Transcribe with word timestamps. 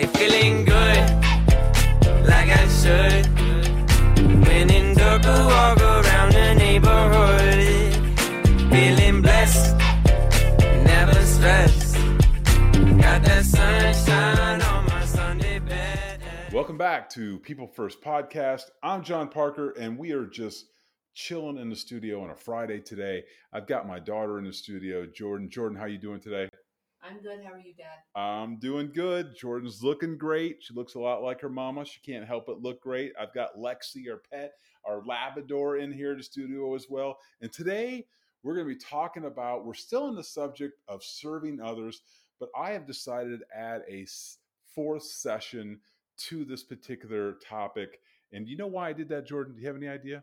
Hey, 0.00 0.06
feeling 0.06 0.64
good, 0.64 1.10
like 2.26 2.48
I 2.48 2.66
should. 2.68 3.26
When 4.46 4.70
in 4.70 4.98
I 4.98 5.18
walk 5.46 5.78
around 5.78 6.32
the 6.32 6.54
neighborhood. 6.54 7.92
Feeling 8.72 9.20
blessed, 9.20 9.76
never 10.86 11.20
stressed. 11.20 11.96
Got 12.98 13.24
that 13.24 13.44
sunshine 13.44 14.62
on 14.62 14.86
my 14.86 15.04
Sunday 15.04 15.58
bed. 15.58 16.22
Welcome 16.50 16.78
back 16.78 17.10
to 17.10 17.38
People 17.40 17.66
First 17.66 18.00
Podcast. 18.00 18.70
I'm 18.82 19.04
John 19.04 19.28
Parker, 19.28 19.72
and 19.72 19.98
we 19.98 20.12
are 20.12 20.24
just 20.24 20.64
chilling 21.12 21.58
in 21.58 21.68
the 21.68 21.76
studio 21.76 22.24
on 22.24 22.30
a 22.30 22.34
Friday 22.34 22.80
today. 22.80 23.24
I've 23.52 23.66
got 23.66 23.86
my 23.86 23.98
daughter 23.98 24.38
in 24.38 24.46
the 24.46 24.52
studio, 24.54 25.04
Jordan. 25.04 25.50
Jordan, 25.50 25.76
how 25.76 25.84
you 25.84 25.98
doing 25.98 26.20
today? 26.20 26.48
I'm 27.02 27.22
good. 27.22 27.42
How 27.42 27.52
are 27.52 27.58
you, 27.58 27.72
Dad? 27.74 27.98
I'm 28.14 28.58
doing 28.58 28.90
good. 28.92 29.34
Jordan's 29.36 29.82
looking 29.82 30.18
great. 30.18 30.58
She 30.60 30.74
looks 30.74 30.94
a 30.94 30.98
lot 30.98 31.22
like 31.22 31.40
her 31.40 31.48
mama. 31.48 31.84
She 31.84 32.00
can't 32.00 32.26
help 32.26 32.46
but 32.46 32.62
look 32.62 32.82
great. 32.82 33.12
I've 33.18 33.32
got 33.32 33.56
Lexi, 33.56 34.10
our 34.10 34.22
pet, 34.30 34.52
our 34.84 35.02
Labrador, 35.04 35.78
in 35.78 35.92
here 35.92 36.12
in 36.12 36.18
the 36.18 36.22
studio 36.22 36.74
as 36.74 36.86
well. 36.90 37.18
And 37.40 37.50
today 37.50 38.06
we're 38.42 38.54
going 38.54 38.68
to 38.68 38.74
be 38.74 38.80
talking 38.80 39.24
about, 39.24 39.64
we're 39.64 39.74
still 39.74 40.08
in 40.08 40.14
the 40.14 40.24
subject 40.24 40.78
of 40.88 41.02
serving 41.02 41.60
others, 41.60 42.02
but 42.38 42.50
I 42.56 42.72
have 42.72 42.86
decided 42.86 43.40
to 43.40 43.58
add 43.58 43.82
a 43.88 44.06
fourth 44.74 45.04
session 45.04 45.80
to 46.28 46.44
this 46.44 46.62
particular 46.62 47.36
topic. 47.46 48.00
And 48.32 48.46
you 48.46 48.56
know 48.56 48.66
why 48.66 48.90
I 48.90 48.92
did 48.92 49.08
that, 49.08 49.26
Jordan? 49.26 49.54
Do 49.54 49.60
you 49.60 49.66
have 49.66 49.76
any 49.76 49.88
idea? 49.88 50.22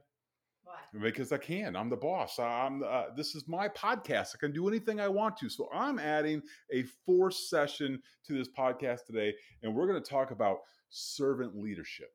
Why? 0.67 0.99
Because 0.99 1.31
I 1.31 1.37
can. 1.37 1.77
I'm 1.77 1.89
the 1.89 1.95
boss. 1.95 2.39
I'm. 2.39 2.83
Uh, 2.83 3.05
this 3.15 3.35
is 3.35 3.47
my 3.47 3.69
podcast. 3.69 4.35
I 4.35 4.37
can 4.37 4.51
do 4.51 4.67
anything 4.67 4.99
I 4.99 5.07
want 5.07 5.37
to. 5.37 5.49
So 5.49 5.69
I'm 5.73 5.97
adding 5.97 6.41
a 6.73 6.83
fourth 7.05 7.35
session 7.35 8.01
to 8.25 8.37
this 8.37 8.49
podcast 8.49 9.05
today, 9.05 9.33
and 9.63 9.73
we're 9.73 9.87
going 9.87 10.01
to 10.01 10.09
talk 10.09 10.31
about 10.31 10.57
servant 10.89 11.55
leadership. 11.55 12.09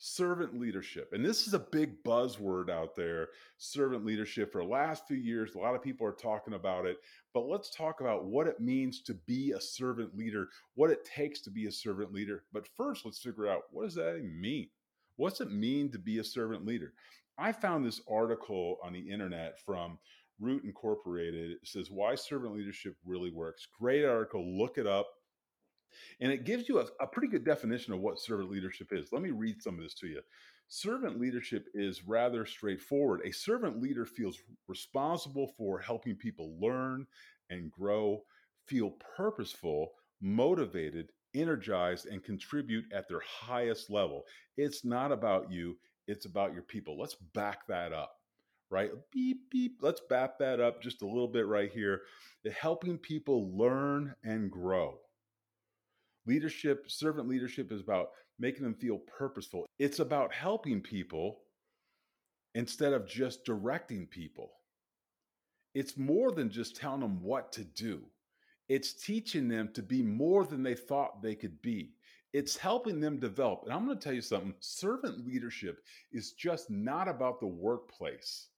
Servant 0.00 0.56
leadership, 0.60 1.08
and 1.12 1.24
this 1.24 1.48
is 1.48 1.54
a 1.54 1.58
big 1.58 2.04
buzzword 2.04 2.70
out 2.70 2.94
there. 2.94 3.30
Servant 3.56 4.04
leadership. 4.04 4.52
For 4.52 4.62
the 4.62 4.68
last 4.68 5.08
few 5.08 5.16
years, 5.16 5.56
a 5.56 5.58
lot 5.58 5.74
of 5.74 5.82
people 5.82 6.06
are 6.06 6.12
talking 6.12 6.54
about 6.54 6.86
it. 6.86 6.98
But 7.34 7.48
let's 7.48 7.74
talk 7.74 8.00
about 8.00 8.26
what 8.26 8.46
it 8.46 8.60
means 8.60 9.02
to 9.02 9.14
be 9.26 9.50
a 9.56 9.60
servant 9.60 10.16
leader, 10.16 10.46
what 10.76 10.90
it 10.90 11.04
takes 11.04 11.40
to 11.40 11.50
be 11.50 11.66
a 11.66 11.72
servant 11.72 12.12
leader. 12.12 12.44
But 12.52 12.68
first, 12.76 13.04
let's 13.04 13.18
figure 13.18 13.48
out 13.48 13.62
what 13.72 13.86
does 13.86 13.96
that 13.96 14.22
mean. 14.22 14.68
What's 15.16 15.40
it 15.40 15.50
mean 15.50 15.90
to 15.90 15.98
be 15.98 16.18
a 16.18 16.24
servant 16.24 16.64
leader? 16.64 16.92
I 17.38 17.52
found 17.52 17.84
this 17.84 18.00
article 18.10 18.78
on 18.82 18.92
the 18.92 19.10
internet 19.10 19.60
from 19.64 19.98
Root 20.40 20.64
Incorporated. 20.64 21.52
It 21.52 21.68
says 21.68 21.90
why 21.90 22.14
servant 22.16 22.54
leadership 22.54 22.96
really 23.04 23.30
works. 23.30 23.66
Great 23.78 24.04
article. 24.04 24.58
Look 24.58 24.78
it 24.78 24.86
up. 24.86 25.06
And 26.20 26.32
it 26.32 26.44
gives 26.44 26.68
you 26.68 26.80
a, 26.80 26.86
a, 27.00 27.06
pretty 27.06 27.28
good 27.28 27.44
definition 27.44 27.92
of 27.92 28.00
what 28.00 28.20
servant 28.20 28.50
leadership 28.50 28.88
is. 28.92 29.12
Let 29.12 29.22
me 29.22 29.30
read 29.30 29.62
some 29.62 29.76
of 29.76 29.82
this 29.82 29.94
to 29.94 30.06
you. 30.06 30.20
Servant 30.68 31.18
leadership 31.18 31.66
is 31.72 32.06
rather 32.06 32.44
straightforward. 32.44 33.22
A 33.24 33.30
servant 33.30 33.80
leader 33.80 34.04
feels 34.04 34.38
responsible 34.66 35.52
for 35.56 35.78
helping 35.78 36.14
people 36.14 36.58
learn 36.60 37.06
and 37.48 37.70
grow, 37.72 38.22
feel 38.66 38.92
purposeful, 39.16 39.92
motivated, 40.20 41.10
energized, 41.34 42.06
and 42.06 42.22
contribute 42.22 42.84
at 42.92 43.08
their 43.08 43.22
highest 43.26 43.90
level. 43.90 44.24
It's 44.58 44.84
not 44.84 45.10
about 45.10 45.50
you, 45.50 45.78
it's 46.08 46.24
about 46.24 46.54
your 46.54 46.62
people. 46.62 46.98
Let's 46.98 47.14
back 47.14 47.66
that 47.68 47.92
up, 47.92 48.16
right? 48.70 48.90
Beep, 49.12 49.50
beep. 49.50 49.78
Let's 49.82 50.00
back 50.00 50.38
that 50.38 50.58
up 50.58 50.82
just 50.82 51.02
a 51.02 51.06
little 51.06 51.28
bit 51.28 51.46
right 51.46 51.70
here. 51.70 52.02
Helping 52.60 52.96
people 52.96 53.56
learn 53.56 54.14
and 54.24 54.50
grow. 54.50 54.98
Leadership, 56.26 56.90
servant 56.90 57.28
leadership 57.28 57.70
is 57.70 57.80
about 57.80 58.08
making 58.38 58.62
them 58.62 58.74
feel 58.74 58.98
purposeful. 58.98 59.66
It's 59.78 59.98
about 59.98 60.32
helping 60.32 60.80
people 60.80 61.40
instead 62.54 62.94
of 62.94 63.06
just 63.06 63.44
directing 63.44 64.06
people. 64.06 64.52
It's 65.74 65.96
more 65.96 66.32
than 66.32 66.50
just 66.50 66.76
telling 66.76 67.00
them 67.00 67.22
what 67.22 67.52
to 67.52 67.64
do. 67.64 68.00
It's 68.68 68.94
teaching 68.94 69.48
them 69.48 69.70
to 69.74 69.82
be 69.82 70.02
more 70.02 70.44
than 70.44 70.62
they 70.62 70.74
thought 70.74 71.22
they 71.22 71.34
could 71.34 71.60
be 71.62 71.92
it's 72.32 72.56
helping 72.56 73.00
them 73.00 73.18
develop. 73.18 73.62
And 73.64 73.72
I'm 73.72 73.86
going 73.86 73.98
to 73.98 74.02
tell 74.02 74.12
you 74.12 74.20
something 74.20 74.54
servant 74.60 75.26
leadership 75.26 75.82
is 76.12 76.32
just 76.32 76.70
not 76.70 77.08
about 77.08 77.40
the 77.40 77.46
workplace. 77.46 78.48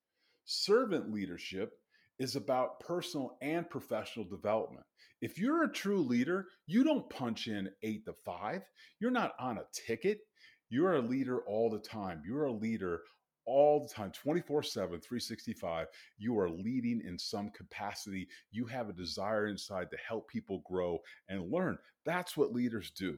Servant 0.44 1.12
leadership 1.12 1.74
is 2.18 2.36
about 2.36 2.80
personal 2.80 3.38
and 3.40 3.68
professional 3.70 4.24
development. 4.24 4.84
If 5.22 5.38
you're 5.38 5.64
a 5.64 5.72
true 5.72 6.00
leader, 6.00 6.48
you 6.66 6.82
don't 6.82 7.08
punch 7.10 7.46
in 7.46 7.70
eight 7.82 8.04
to 8.06 8.12
five. 8.12 8.62
You're 8.98 9.10
not 9.10 9.34
on 9.38 9.58
a 9.58 9.66
ticket. 9.72 10.20
You're 10.68 10.96
a 10.96 11.02
leader 11.02 11.40
all 11.46 11.70
the 11.70 11.78
time. 11.78 12.22
You're 12.26 12.44
a 12.44 12.52
leader 12.52 13.02
all 13.46 13.80
the 13.80 13.92
time 13.92 14.12
24 14.12 14.62
7 14.62 15.00
365 15.00 15.86
you 16.18 16.38
are 16.38 16.50
leading 16.50 17.00
in 17.04 17.18
some 17.18 17.50
capacity 17.50 18.28
you 18.52 18.66
have 18.66 18.88
a 18.88 18.92
desire 18.92 19.46
inside 19.48 19.90
to 19.90 19.96
help 20.06 20.28
people 20.28 20.62
grow 20.66 20.98
and 21.28 21.50
learn 21.50 21.76
that's 22.04 22.36
what 22.36 22.52
leaders 22.52 22.90
do 22.90 23.16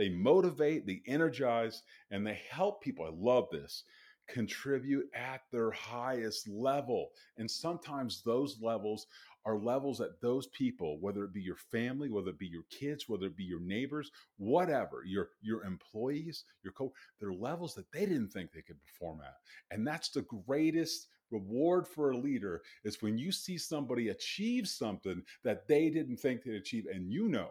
they 0.00 0.08
motivate, 0.08 0.86
they 0.86 1.02
energize, 1.06 1.82
and 2.10 2.26
they 2.26 2.40
help 2.50 2.82
people. 2.82 3.04
I 3.04 3.10
love 3.12 3.48
this. 3.52 3.84
Contribute 4.28 5.04
at 5.14 5.42
their 5.52 5.70
highest 5.72 6.48
level. 6.48 7.10
And 7.36 7.50
sometimes 7.50 8.22
those 8.22 8.58
levels 8.62 9.06
are 9.44 9.58
levels 9.58 9.98
that 9.98 10.18
those 10.22 10.46
people, 10.48 10.98
whether 11.00 11.24
it 11.24 11.34
be 11.34 11.42
your 11.42 11.56
family, 11.56 12.08
whether 12.08 12.30
it 12.30 12.38
be 12.38 12.46
your 12.46 12.64
kids, 12.70 13.10
whether 13.10 13.26
it 13.26 13.36
be 13.36 13.44
your 13.44 13.60
neighbors, 13.60 14.10
whatever, 14.38 15.04
your 15.04 15.28
your 15.42 15.64
employees, 15.64 16.44
your 16.62 16.72
co, 16.72 16.94
they're 17.20 17.34
levels 17.34 17.74
that 17.74 17.92
they 17.92 18.06
didn't 18.06 18.30
think 18.30 18.52
they 18.52 18.62
could 18.62 18.80
perform 18.80 19.20
at. 19.20 19.34
And 19.70 19.86
that's 19.86 20.08
the 20.08 20.22
greatest 20.46 21.08
reward 21.30 21.86
for 21.86 22.12
a 22.12 22.16
leader 22.16 22.62
is 22.84 23.02
when 23.02 23.18
you 23.18 23.32
see 23.32 23.58
somebody 23.58 24.08
achieve 24.08 24.66
something 24.66 25.22
that 25.44 25.68
they 25.68 25.90
didn't 25.90 26.16
think 26.16 26.42
they'd 26.42 26.54
achieve, 26.54 26.86
and 26.90 27.12
you 27.12 27.28
know, 27.28 27.50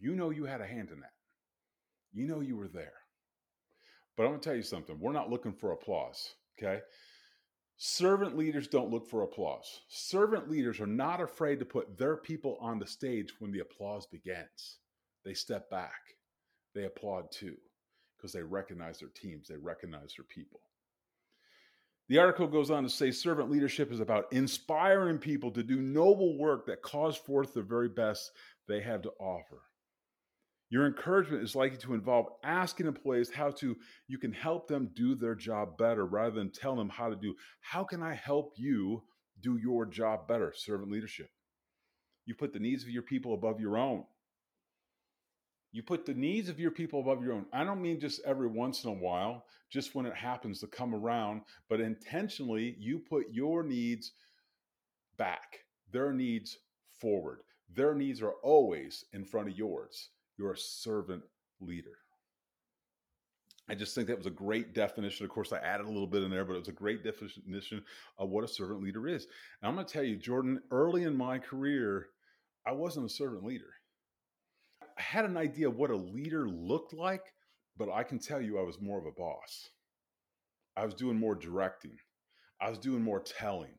you 0.00 0.16
know 0.16 0.30
you 0.30 0.44
had 0.44 0.60
a 0.60 0.66
hand 0.66 0.90
in 0.90 0.98
that 0.98 1.12
you 2.12 2.26
know 2.26 2.40
you 2.40 2.56
were 2.56 2.68
there. 2.68 2.92
But 4.16 4.24
I'm 4.24 4.30
going 4.30 4.40
to 4.40 4.48
tell 4.48 4.56
you 4.56 4.62
something. 4.62 4.98
We're 4.98 5.12
not 5.12 5.30
looking 5.30 5.52
for 5.52 5.72
applause, 5.72 6.34
okay? 6.58 6.80
Servant 7.76 8.36
leaders 8.36 8.68
don't 8.68 8.90
look 8.90 9.08
for 9.08 9.22
applause. 9.22 9.80
Servant 9.88 10.50
leaders 10.50 10.80
are 10.80 10.86
not 10.86 11.22
afraid 11.22 11.58
to 11.58 11.64
put 11.64 11.96
their 11.96 12.16
people 12.16 12.58
on 12.60 12.78
the 12.78 12.86
stage 12.86 13.32
when 13.38 13.50
the 13.50 13.60
applause 13.60 14.06
begins. 14.06 14.78
They 15.24 15.32
step 15.32 15.70
back, 15.70 16.00
they 16.74 16.84
applaud 16.84 17.30
too, 17.32 17.56
because 18.16 18.32
they 18.32 18.42
recognize 18.42 18.98
their 18.98 19.08
teams, 19.08 19.48
they 19.48 19.56
recognize 19.56 20.12
their 20.16 20.26
people. 20.26 20.60
The 22.10 22.18
article 22.18 22.48
goes 22.48 22.70
on 22.70 22.82
to 22.82 22.90
say 22.90 23.12
servant 23.12 23.50
leadership 23.50 23.92
is 23.92 24.00
about 24.00 24.32
inspiring 24.32 25.16
people 25.16 25.50
to 25.52 25.62
do 25.62 25.80
noble 25.80 26.36
work 26.36 26.66
that 26.66 26.82
calls 26.82 27.16
forth 27.16 27.54
the 27.54 27.62
very 27.62 27.88
best 27.88 28.32
they 28.66 28.80
have 28.80 29.00
to 29.02 29.12
offer. 29.20 29.62
Your 30.70 30.86
encouragement 30.86 31.42
is 31.42 31.56
likely 31.56 31.78
to 31.78 31.94
involve 31.94 32.28
asking 32.44 32.86
employees 32.86 33.30
how 33.30 33.50
to 33.50 33.76
you 34.06 34.18
can 34.18 34.32
help 34.32 34.68
them 34.68 34.90
do 34.94 35.16
their 35.16 35.34
job 35.34 35.76
better 35.76 36.06
rather 36.06 36.36
than 36.36 36.50
telling 36.50 36.78
them 36.78 36.88
how 36.88 37.10
to 37.10 37.16
do. 37.16 37.34
How 37.60 37.82
can 37.82 38.02
I 38.04 38.14
help 38.14 38.54
you 38.56 39.02
do 39.40 39.56
your 39.56 39.84
job 39.84 40.28
better? 40.28 40.52
Servant 40.54 40.92
leadership. 40.92 41.28
You 42.24 42.36
put 42.36 42.52
the 42.52 42.60
needs 42.60 42.84
of 42.84 42.90
your 42.90 43.02
people 43.02 43.34
above 43.34 43.60
your 43.60 43.76
own. 43.76 44.04
You 45.72 45.82
put 45.82 46.06
the 46.06 46.14
needs 46.14 46.48
of 46.48 46.60
your 46.60 46.70
people 46.70 47.00
above 47.00 47.22
your 47.22 47.32
own. 47.32 47.46
I 47.52 47.64
don't 47.64 47.82
mean 47.82 47.98
just 47.98 48.20
every 48.24 48.48
once 48.48 48.84
in 48.84 48.90
a 48.90 48.94
while, 48.94 49.44
just 49.70 49.94
when 49.94 50.06
it 50.06 50.14
happens 50.14 50.60
to 50.60 50.66
come 50.68 50.94
around, 50.94 51.42
but 51.68 51.80
intentionally 51.80 52.76
you 52.78 53.00
put 53.00 53.26
your 53.30 53.62
needs 53.64 54.12
back, 55.16 55.60
their 55.92 56.12
needs 56.12 56.58
forward. 57.00 57.40
Their 57.72 57.94
needs 57.94 58.22
are 58.22 58.34
always 58.42 59.04
in 59.12 59.24
front 59.24 59.48
of 59.48 59.56
yours. 59.56 60.10
You're 60.40 60.52
a 60.52 60.58
servant 60.58 61.22
leader. 61.60 61.98
I 63.68 63.74
just 63.74 63.94
think 63.94 64.08
that 64.08 64.16
was 64.16 64.26
a 64.26 64.30
great 64.30 64.72
definition. 64.72 65.26
Of 65.26 65.30
course, 65.30 65.52
I 65.52 65.58
added 65.58 65.84
a 65.84 65.90
little 65.90 66.06
bit 66.06 66.22
in 66.22 66.30
there, 66.30 66.46
but 66.46 66.54
it 66.54 66.60
was 66.60 66.68
a 66.68 66.72
great 66.72 67.04
definition 67.04 67.84
of 68.16 68.30
what 68.30 68.42
a 68.42 68.48
servant 68.48 68.82
leader 68.82 69.06
is. 69.06 69.26
And 69.60 69.68
I'm 69.68 69.74
going 69.74 69.86
to 69.86 69.92
tell 69.92 70.02
you, 70.02 70.16
Jordan, 70.16 70.62
early 70.70 71.02
in 71.02 71.14
my 71.14 71.38
career, 71.38 72.06
I 72.66 72.72
wasn't 72.72 73.04
a 73.04 73.10
servant 73.10 73.44
leader. 73.44 73.68
I 74.82 75.02
had 75.02 75.26
an 75.26 75.36
idea 75.36 75.68
of 75.68 75.76
what 75.76 75.90
a 75.90 75.96
leader 75.96 76.48
looked 76.48 76.94
like, 76.94 77.34
but 77.76 77.92
I 77.92 78.02
can 78.02 78.18
tell 78.18 78.40
you 78.40 78.58
I 78.58 78.62
was 78.62 78.80
more 78.80 78.98
of 78.98 79.04
a 79.04 79.12
boss. 79.12 79.68
I 80.74 80.86
was 80.86 80.94
doing 80.94 81.18
more 81.18 81.34
directing, 81.34 81.98
I 82.62 82.70
was 82.70 82.78
doing 82.78 83.02
more 83.02 83.20
telling. 83.20 83.74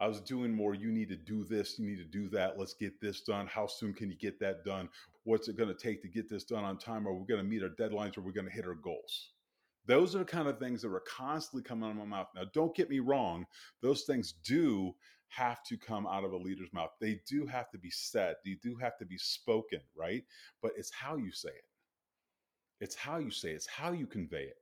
I 0.00 0.06
was 0.06 0.20
doing 0.20 0.54
more, 0.54 0.74
you 0.74 0.92
need 0.92 1.08
to 1.08 1.16
do 1.16 1.44
this, 1.44 1.76
you 1.76 1.84
need 1.84 1.96
to 1.98 2.04
do 2.04 2.28
that. 2.28 2.56
Let's 2.56 2.74
get 2.74 3.00
this 3.00 3.22
done. 3.22 3.48
How 3.48 3.66
soon 3.66 3.92
can 3.92 4.10
you 4.10 4.16
get 4.16 4.38
that 4.38 4.64
done? 4.64 4.88
What's 5.28 5.48
it 5.48 5.58
going 5.58 5.68
to 5.68 5.74
take 5.74 6.00
to 6.00 6.08
get 6.08 6.30
this 6.30 6.44
done 6.44 6.64
on 6.64 6.78
time? 6.78 7.06
Are 7.06 7.12
we 7.12 7.26
going 7.26 7.42
to 7.42 7.46
meet 7.46 7.62
our 7.62 7.68
deadlines? 7.68 8.16
Are 8.16 8.22
we 8.22 8.32
going 8.32 8.46
to 8.46 8.52
hit 8.52 8.64
our 8.64 8.74
goals? 8.74 9.32
Those 9.86 10.14
are 10.14 10.20
the 10.20 10.24
kind 10.24 10.48
of 10.48 10.58
things 10.58 10.80
that 10.80 10.88
were 10.88 11.04
constantly 11.06 11.62
coming 11.62 11.84
out 11.84 11.90
of 11.90 11.98
my 11.98 12.06
mouth. 12.06 12.28
Now, 12.34 12.44
don't 12.54 12.74
get 12.74 12.88
me 12.88 13.00
wrong, 13.00 13.44
those 13.82 14.04
things 14.04 14.32
do 14.42 14.94
have 15.28 15.62
to 15.64 15.76
come 15.76 16.06
out 16.06 16.24
of 16.24 16.32
a 16.32 16.36
leader's 16.38 16.72
mouth. 16.72 16.92
They 16.98 17.20
do 17.28 17.44
have 17.44 17.70
to 17.72 17.78
be 17.78 17.90
said, 17.90 18.36
they 18.42 18.56
do 18.62 18.74
have 18.76 18.96
to 18.96 19.04
be 19.04 19.18
spoken, 19.18 19.80
right? 19.94 20.24
But 20.62 20.72
it's 20.78 20.90
how 20.90 21.16
you 21.16 21.30
say 21.30 21.50
it. 21.50 21.64
It's 22.80 22.94
how 22.94 23.18
you 23.18 23.30
say 23.30 23.50
it, 23.50 23.56
it's 23.56 23.66
how 23.66 23.92
you 23.92 24.06
convey 24.06 24.44
it. 24.44 24.56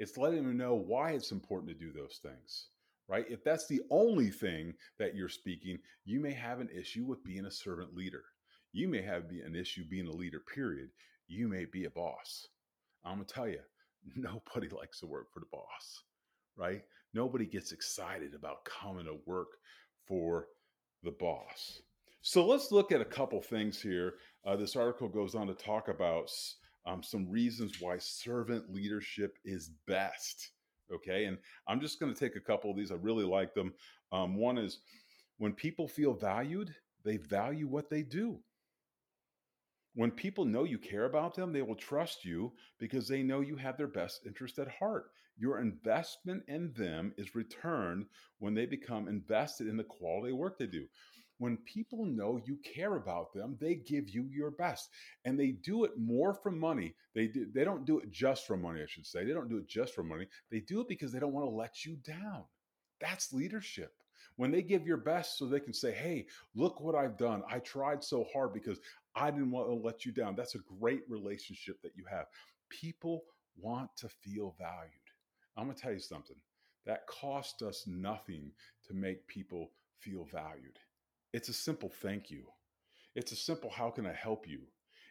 It's 0.00 0.18
letting 0.18 0.42
them 0.42 0.56
know 0.56 0.74
why 0.74 1.12
it's 1.12 1.30
important 1.30 1.68
to 1.68 1.78
do 1.78 1.92
those 1.92 2.18
things, 2.24 2.70
right? 3.06 3.26
If 3.28 3.44
that's 3.44 3.68
the 3.68 3.82
only 3.90 4.30
thing 4.30 4.74
that 4.98 5.14
you're 5.14 5.28
speaking, 5.28 5.78
you 6.04 6.18
may 6.18 6.32
have 6.32 6.58
an 6.58 6.70
issue 6.76 7.04
with 7.04 7.22
being 7.22 7.46
a 7.46 7.52
servant 7.52 7.94
leader. 7.94 8.24
You 8.76 8.88
may 8.88 9.00
have 9.00 9.30
an 9.30 9.56
issue 9.56 9.84
being 9.88 10.06
a 10.06 10.12
leader, 10.12 10.38
period. 10.54 10.90
You 11.28 11.48
may 11.48 11.64
be 11.64 11.86
a 11.86 11.90
boss. 11.90 12.46
I'm 13.06 13.14
going 13.14 13.26
to 13.26 13.32
tell 13.34 13.48
you, 13.48 13.60
nobody 14.16 14.68
likes 14.68 15.00
to 15.00 15.06
work 15.06 15.32
for 15.32 15.40
the 15.40 15.46
boss, 15.50 16.02
right? 16.58 16.82
Nobody 17.14 17.46
gets 17.46 17.72
excited 17.72 18.34
about 18.34 18.66
coming 18.66 19.06
to 19.06 19.16
work 19.24 19.48
for 20.06 20.48
the 21.02 21.12
boss. 21.12 21.80
So 22.20 22.44
let's 22.44 22.70
look 22.70 22.92
at 22.92 23.00
a 23.00 23.06
couple 23.06 23.40
things 23.40 23.80
here. 23.80 24.16
Uh, 24.44 24.56
this 24.56 24.76
article 24.76 25.08
goes 25.08 25.34
on 25.34 25.46
to 25.46 25.54
talk 25.54 25.88
about 25.88 26.30
um, 26.84 27.02
some 27.02 27.30
reasons 27.30 27.80
why 27.80 27.96
servant 27.96 28.70
leadership 28.70 29.38
is 29.46 29.70
best. 29.86 30.50
Okay. 30.92 31.24
And 31.24 31.38
I'm 31.66 31.80
just 31.80 31.98
going 31.98 32.12
to 32.12 32.20
take 32.20 32.36
a 32.36 32.40
couple 32.40 32.70
of 32.70 32.76
these. 32.76 32.92
I 32.92 32.96
really 32.96 33.24
like 33.24 33.54
them. 33.54 33.72
Um, 34.12 34.36
one 34.36 34.58
is 34.58 34.80
when 35.38 35.54
people 35.54 35.88
feel 35.88 36.12
valued, 36.12 36.74
they 37.06 37.16
value 37.16 37.68
what 37.68 37.88
they 37.88 38.02
do. 38.02 38.38
When 39.96 40.10
people 40.10 40.44
know 40.44 40.64
you 40.64 40.76
care 40.78 41.06
about 41.06 41.34
them, 41.34 41.54
they 41.54 41.62
will 41.62 41.74
trust 41.74 42.22
you 42.22 42.52
because 42.78 43.08
they 43.08 43.22
know 43.22 43.40
you 43.40 43.56
have 43.56 43.78
their 43.78 43.86
best 43.86 44.26
interest 44.26 44.58
at 44.58 44.68
heart. 44.68 45.06
Your 45.38 45.58
investment 45.58 46.44
in 46.48 46.74
them 46.74 47.14
is 47.16 47.34
returned 47.34 48.04
when 48.38 48.52
they 48.52 48.66
become 48.66 49.08
invested 49.08 49.68
in 49.68 49.76
the 49.78 49.84
quality 49.84 50.34
work 50.34 50.58
they 50.58 50.66
do. 50.66 50.86
When 51.38 51.56
people 51.64 52.04
know 52.04 52.38
you 52.44 52.58
care 52.58 52.96
about 52.96 53.32
them, 53.32 53.56
they 53.58 53.74
give 53.74 54.10
you 54.10 54.28
your 54.30 54.50
best. 54.50 54.90
And 55.24 55.40
they 55.40 55.52
do 55.52 55.84
it 55.84 55.96
more 55.96 56.34
for 56.34 56.50
money. 56.50 56.94
They 57.14 57.28
do, 57.28 57.46
they 57.54 57.64
don't 57.64 57.86
do 57.86 57.98
it 57.98 58.10
just 58.10 58.46
for 58.46 58.58
money, 58.58 58.82
I 58.82 58.86
should 58.86 59.06
say. 59.06 59.24
They 59.24 59.32
don't 59.32 59.48
do 59.48 59.56
it 59.56 59.66
just 59.66 59.94
for 59.94 60.02
money. 60.02 60.26
They 60.50 60.60
do 60.60 60.82
it 60.82 60.88
because 60.88 61.10
they 61.10 61.20
don't 61.20 61.32
want 61.32 61.46
to 61.46 61.56
let 61.56 61.86
you 61.86 61.96
down. 61.96 62.44
That's 63.00 63.32
leadership 63.32 63.94
when 64.36 64.50
they 64.50 64.62
give 64.62 64.86
your 64.86 64.98
best 64.98 65.38
so 65.38 65.46
they 65.46 65.60
can 65.60 65.72
say, 65.72 65.92
Hey, 65.92 66.26
look 66.54 66.80
what 66.80 66.94
I've 66.94 67.16
done. 67.16 67.42
I 67.50 67.58
tried 67.60 68.04
so 68.04 68.26
hard 68.32 68.52
because 68.52 68.78
I 69.16 69.30
didn't 69.30 69.50
want 69.50 69.68
to 69.68 69.74
let 69.74 70.04
you 70.04 70.12
down. 70.12 70.36
That's 70.36 70.54
a 70.54 70.78
great 70.78 71.00
relationship 71.08 71.80
that 71.82 71.96
you 71.96 72.04
have. 72.10 72.26
People 72.68 73.24
want 73.56 73.88
to 73.96 74.08
feel 74.08 74.54
valued. 74.58 74.92
I'm 75.56 75.64
going 75.64 75.76
to 75.76 75.82
tell 75.82 75.92
you 75.92 76.00
something 76.00 76.36
that 76.84 77.06
cost 77.06 77.62
us 77.62 77.84
nothing 77.86 78.52
to 78.86 78.94
make 78.94 79.26
people 79.26 79.70
feel 80.00 80.26
valued. 80.30 80.78
It's 81.32 81.48
a 81.48 81.54
simple 81.54 81.90
thank 82.02 82.30
you. 82.30 82.44
It's 83.14 83.32
a 83.32 83.36
simple 83.36 83.70
how 83.70 83.90
can 83.90 84.06
I 84.06 84.12
help 84.12 84.46
you? 84.46 84.60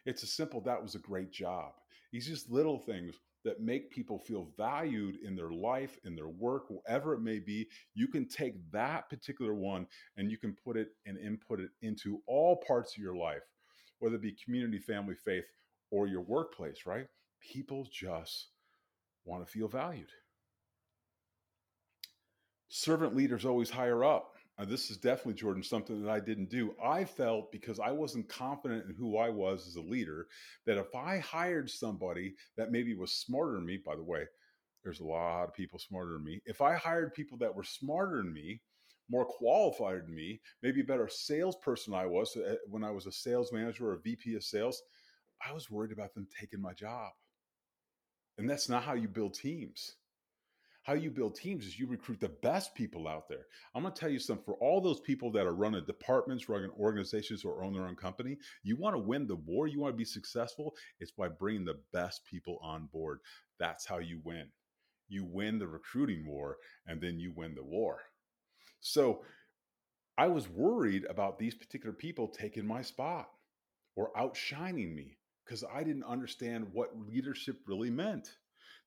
It's 0.06 0.22
a 0.22 0.28
simple 0.28 0.60
that 0.62 0.80
was 0.80 0.94
a 0.94 1.00
great 1.00 1.32
job. 1.32 1.72
These 2.12 2.28
just 2.28 2.48
little 2.48 2.78
things 2.78 3.16
that 3.44 3.60
make 3.60 3.90
people 3.90 4.18
feel 4.18 4.48
valued 4.56 5.16
in 5.24 5.34
their 5.34 5.50
life, 5.50 5.98
in 6.04 6.14
their 6.14 6.28
work, 6.28 6.66
wherever 6.68 7.12
it 7.14 7.20
may 7.20 7.40
be. 7.40 7.68
You 7.94 8.06
can 8.06 8.28
take 8.28 8.54
that 8.70 9.10
particular 9.10 9.54
one 9.54 9.86
and 10.16 10.30
you 10.30 10.38
can 10.38 10.56
put 10.64 10.76
it 10.76 10.90
and 11.06 11.18
input 11.18 11.60
it 11.60 11.70
into 11.82 12.22
all 12.26 12.62
parts 12.66 12.96
of 12.96 13.02
your 13.02 13.16
life 13.16 13.42
whether 13.98 14.16
it 14.16 14.22
be 14.22 14.36
community, 14.44 14.78
family, 14.78 15.14
faith, 15.14 15.44
or 15.90 16.06
your 16.06 16.22
workplace, 16.22 16.86
right? 16.86 17.06
People 17.40 17.86
just 17.92 18.48
want 19.24 19.44
to 19.44 19.50
feel 19.50 19.68
valued. 19.68 20.10
Servant 22.68 23.14
leaders 23.14 23.44
always 23.44 23.70
hire 23.70 24.04
up. 24.04 24.32
Now, 24.58 24.64
this 24.64 24.90
is 24.90 24.96
definitely, 24.96 25.34
Jordan, 25.34 25.62
something 25.62 26.02
that 26.02 26.10
I 26.10 26.18
didn't 26.18 26.48
do. 26.48 26.74
I 26.82 27.04
felt 27.04 27.52
because 27.52 27.78
I 27.78 27.90
wasn't 27.90 28.28
confident 28.28 28.86
in 28.88 28.94
who 28.94 29.18
I 29.18 29.28
was 29.28 29.68
as 29.68 29.76
a 29.76 29.82
leader 29.82 30.26
that 30.64 30.78
if 30.78 30.94
I 30.94 31.18
hired 31.18 31.68
somebody 31.70 32.34
that 32.56 32.72
maybe 32.72 32.94
was 32.94 33.12
smarter 33.12 33.52
than 33.54 33.66
me, 33.66 33.78
by 33.84 33.96
the 33.96 34.02
way, 34.02 34.24
there's 34.82 35.00
a 35.00 35.04
lot 35.04 35.44
of 35.44 35.54
people 35.54 35.78
smarter 35.78 36.12
than 36.12 36.24
me. 36.24 36.40
If 36.46 36.62
I 36.62 36.74
hired 36.74 37.12
people 37.12 37.36
that 37.38 37.54
were 37.54 37.64
smarter 37.64 38.18
than 38.18 38.32
me, 38.32 38.62
more 39.08 39.24
qualified 39.24 40.06
than 40.06 40.14
me, 40.14 40.40
maybe 40.62 40.80
a 40.80 40.84
better 40.84 41.08
salesperson 41.08 41.94
I 41.94 42.06
was 42.06 42.36
uh, 42.36 42.56
when 42.68 42.84
I 42.84 42.90
was 42.90 43.06
a 43.06 43.12
sales 43.12 43.52
manager 43.52 43.88
or 43.88 43.94
a 43.94 44.00
VP 44.00 44.34
of 44.34 44.44
sales, 44.44 44.82
I 45.46 45.52
was 45.52 45.70
worried 45.70 45.92
about 45.92 46.14
them 46.14 46.26
taking 46.40 46.60
my 46.60 46.72
job. 46.72 47.12
And 48.38 48.48
that's 48.48 48.68
not 48.68 48.82
how 48.82 48.94
you 48.94 49.08
build 49.08 49.34
teams. 49.34 49.96
How 50.82 50.92
you 50.92 51.10
build 51.10 51.34
teams 51.34 51.66
is 51.66 51.78
you 51.78 51.88
recruit 51.88 52.20
the 52.20 52.28
best 52.28 52.74
people 52.76 53.08
out 53.08 53.28
there. 53.28 53.46
I'm 53.74 53.82
going 53.82 53.92
to 53.92 54.00
tell 54.00 54.08
you 54.08 54.20
something 54.20 54.44
for 54.44 54.54
all 54.60 54.80
those 54.80 55.00
people 55.00 55.32
that 55.32 55.46
are 55.46 55.54
running 55.54 55.84
departments, 55.84 56.48
running 56.48 56.70
organizations, 56.78 57.44
or 57.44 57.64
own 57.64 57.72
their 57.72 57.88
own 57.88 57.96
company, 57.96 58.36
you 58.62 58.76
want 58.76 58.94
to 58.94 59.00
win 59.00 59.26
the 59.26 59.34
war, 59.34 59.66
you 59.66 59.80
want 59.80 59.94
to 59.94 59.98
be 59.98 60.04
successful, 60.04 60.76
it's 61.00 61.10
by 61.10 61.26
bringing 61.26 61.64
the 61.64 61.80
best 61.92 62.24
people 62.24 62.60
on 62.62 62.86
board. 62.92 63.18
That's 63.58 63.84
how 63.84 63.98
you 63.98 64.20
win. 64.22 64.46
You 65.08 65.24
win 65.24 65.58
the 65.58 65.66
recruiting 65.66 66.24
war, 66.24 66.56
and 66.86 67.00
then 67.00 67.18
you 67.18 67.32
win 67.34 67.56
the 67.56 67.64
war. 67.64 67.98
So 68.80 69.22
I 70.18 70.28
was 70.28 70.48
worried 70.48 71.04
about 71.08 71.38
these 71.38 71.54
particular 71.54 71.92
people 71.92 72.28
taking 72.28 72.66
my 72.66 72.82
spot 72.82 73.28
or 73.96 74.16
outshining 74.16 74.94
me 74.94 75.18
because 75.44 75.64
I 75.72 75.82
didn't 75.82 76.04
understand 76.04 76.66
what 76.72 76.98
leadership 76.98 77.58
really 77.66 77.90
meant. 77.90 78.28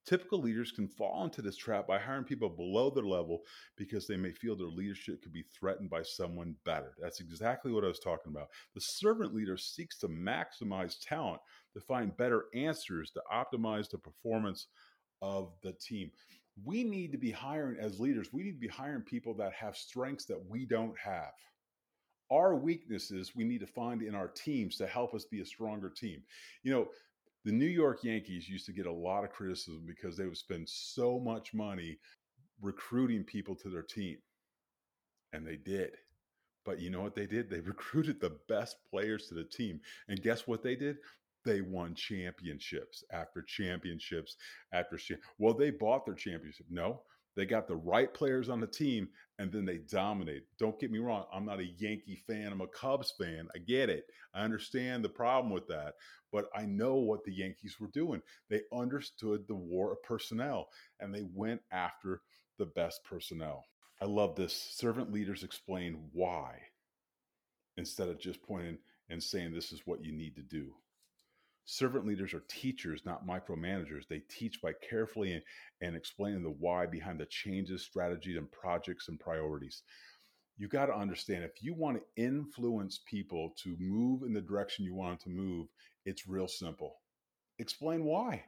Typical 0.06 0.40
leaders 0.40 0.72
can 0.72 0.88
fall 0.88 1.24
into 1.24 1.42
this 1.42 1.56
trap 1.56 1.86
by 1.86 1.98
hiring 1.98 2.24
people 2.24 2.48
below 2.48 2.90
their 2.90 3.04
level 3.04 3.42
because 3.76 4.06
they 4.06 4.16
may 4.16 4.32
feel 4.32 4.56
their 4.56 4.66
leadership 4.66 5.22
could 5.22 5.32
be 5.32 5.44
threatened 5.58 5.90
by 5.90 6.02
someone 6.02 6.56
better. 6.64 6.94
That's 7.00 7.20
exactly 7.20 7.70
what 7.70 7.84
I 7.84 7.88
was 7.88 8.00
talking 8.00 8.32
about. 8.32 8.48
The 8.74 8.80
servant 8.80 9.34
leader 9.34 9.58
seeks 9.58 9.98
to 9.98 10.08
maximize 10.08 10.96
talent 11.06 11.40
to 11.74 11.80
find 11.80 12.16
better 12.16 12.46
answers 12.54 13.10
to 13.12 13.22
optimize 13.32 13.90
the 13.90 13.98
performance 13.98 14.68
of 15.22 15.52
the 15.62 15.74
team 15.74 16.10
we 16.64 16.84
need 16.84 17.12
to 17.12 17.18
be 17.18 17.30
hiring 17.30 17.78
as 17.80 18.00
leaders, 18.00 18.32
we 18.32 18.42
need 18.42 18.52
to 18.52 18.58
be 18.60 18.68
hiring 18.68 19.02
people 19.02 19.34
that 19.34 19.52
have 19.52 19.76
strengths 19.76 20.24
that 20.26 20.40
we 20.48 20.66
don't 20.66 20.98
have. 20.98 21.32
Our 22.30 22.54
weaknesses 22.54 23.34
we 23.34 23.44
need 23.44 23.60
to 23.60 23.66
find 23.66 24.02
in 24.02 24.14
our 24.14 24.28
teams 24.28 24.76
to 24.76 24.86
help 24.86 25.14
us 25.14 25.24
be 25.24 25.40
a 25.40 25.46
stronger 25.46 25.90
team. 25.90 26.22
You 26.62 26.72
know, 26.72 26.88
the 27.44 27.52
New 27.52 27.66
York 27.66 28.04
Yankees 28.04 28.48
used 28.48 28.66
to 28.66 28.72
get 28.72 28.86
a 28.86 28.92
lot 28.92 29.24
of 29.24 29.30
criticism 29.30 29.84
because 29.86 30.16
they 30.16 30.26
would 30.26 30.36
spend 30.36 30.68
so 30.68 31.18
much 31.18 31.54
money 31.54 31.98
recruiting 32.60 33.24
people 33.24 33.54
to 33.56 33.70
their 33.70 33.82
team. 33.82 34.18
And 35.32 35.46
they 35.46 35.56
did. 35.56 35.90
But 36.64 36.80
you 36.80 36.90
know 36.90 37.00
what 37.00 37.14
they 37.14 37.26
did? 37.26 37.48
They 37.48 37.60
recruited 37.60 38.20
the 38.20 38.36
best 38.48 38.76
players 38.90 39.28
to 39.28 39.34
the 39.34 39.44
team. 39.44 39.80
And 40.08 40.22
guess 40.22 40.46
what 40.46 40.62
they 40.62 40.76
did? 40.76 40.98
They 41.44 41.60
won 41.60 41.94
championships 41.94 43.04
after 43.12 43.42
championships 43.42 44.36
after 44.72 44.98
well 45.38 45.54
they 45.54 45.70
bought 45.70 46.04
their 46.04 46.14
championship. 46.14 46.66
No 46.70 47.02
they 47.36 47.46
got 47.46 47.68
the 47.68 47.76
right 47.76 48.12
players 48.12 48.48
on 48.48 48.60
the 48.60 48.66
team 48.66 49.08
and 49.38 49.52
then 49.52 49.64
they 49.64 49.78
dominate 49.78 50.42
don't 50.58 50.78
get 50.80 50.90
me 50.90 50.98
wrong 50.98 51.24
i'm 51.32 51.44
not 51.44 51.60
a 51.60 51.70
yankee 51.78 52.20
fan 52.26 52.52
i'm 52.52 52.60
a 52.60 52.66
cubs 52.66 53.14
fan 53.16 53.46
i 53.54 53.58
get 53.58 53.88
it 53.88 54.04
i 54.34 54.42
understand 54.42 55.04
the 55.04 55.08
problem 55.08 55.52
with 55.52 55.66
that 55.68 55.94
but 56.32 56.46
i 56.54 56.64
know 56.64 56.96
what 56.96 57.24
the 57.24 57.32
yankees 57.32 57.76
were 57.80 57.88
doing. 57.88 58.22
They 58.48 58.62
understood 58.72 59.46
the 59.46 59.54
war 59.54 59.92
of 59.92 60.02
personnel 60.02 60.68
and 61.00 61.14
they 61.14 61.24
went 61.34 61.60
after 61.72 62.22
the 62.58 62.66
best 62.66 63.02
personnel. 63.04 63.64
I 64.00 64.04
love 64.06 64.36
this 64.36 64.54
servant 64.54 65.12
leaders 65.12 65.42
explain 65.42 66.08
why 66.12 66.58
instead 67.76 68.08
of 68.08 68.20
just 68.20 68.42
pointing 68.42 68.78
and 69.08 69.22
saying 69.22 69.52
this 69.52 69.72
is 69.72 69.82
what 69.86 70.04
you 70.04 70.12
need 70.12 70.36
to 70.36 70.42
do 70.42 70.72
Servant 71.72 72.04
leaders 72.04 72.34
are 72.34 72.42
teachers, 72.48 73.02
not 73.04 73.24
micromanagers. 73.24 74.08
They 74.08 74.24
teach 74.28 74.60
by 74.60 74.72
carefully 74.72 75.34
and, 75.34 75.42
and 75.80 75.94
explaining 75.94 76.42
the 76.42 76.50
why 76.50 76.84
behind 76.86 77.20
the 77.20 77.26
changes, 77.26 77.84
strategies, 77.84 78.36
and 78.36 78.50
projects 78.50 79.06
and 79.06 79.20
priorities. 79.20 79.84
You 80.58 80.66
got 80.66 80.86
to 80.86 80.96
understand 80.96 81.44
if 81.44 81.62
you 81.62 81.72
want 81.72 81.98
to 81.98 82.20
influence 82.20 82.98
people 83.08 83.54
to 83.62 83.76
move 83.78 84.24
in 84.24 84.32
the 84.32 84.40
direction 84.40 84.84
you 84.84 84.96
want 84.96 85.22
them 85.22 85.32
to 85.32 85.40
move, 85.40 85.68
it's 86.04 86.26
real 86.26 86.48
simple. 86.48 86.96
Explain 87.60 88.02
why. 88.02 88.42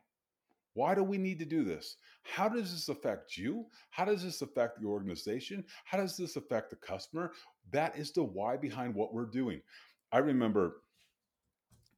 Why 0.74 0.96
do 0.96 1.04
we 1.04 1.16
need 1.16 1.38
to 1.38 1.44
do 1.44 1.62
this? 1.62 1.98
How 2.24 2.48
does 2.48 2.72
this 2.72 2.88
affect 2.88 3.36
you? 3.36 3.66
How 3.90 4.04
does 4.04 4.24
this 4.24 4.42
affect 4.42 4.80
the 4.80 4.88
organization? 4.88 5.64
How 5.84 5.98
does 5.98 6.16
this 6.16 6.34
affect 6.34 6.70
the 6.70 6.76
customer? 6.76 7.30
That 7.70 7.96
is 7.96 8.10
the 8.10 8.24
why 8.24 8.56
behind 8.56 8.96
what 8.96 9.14
we're 9.14 9.26
doing. 9.26 9.62
I 10.10 10.18
remember 10.18 10.81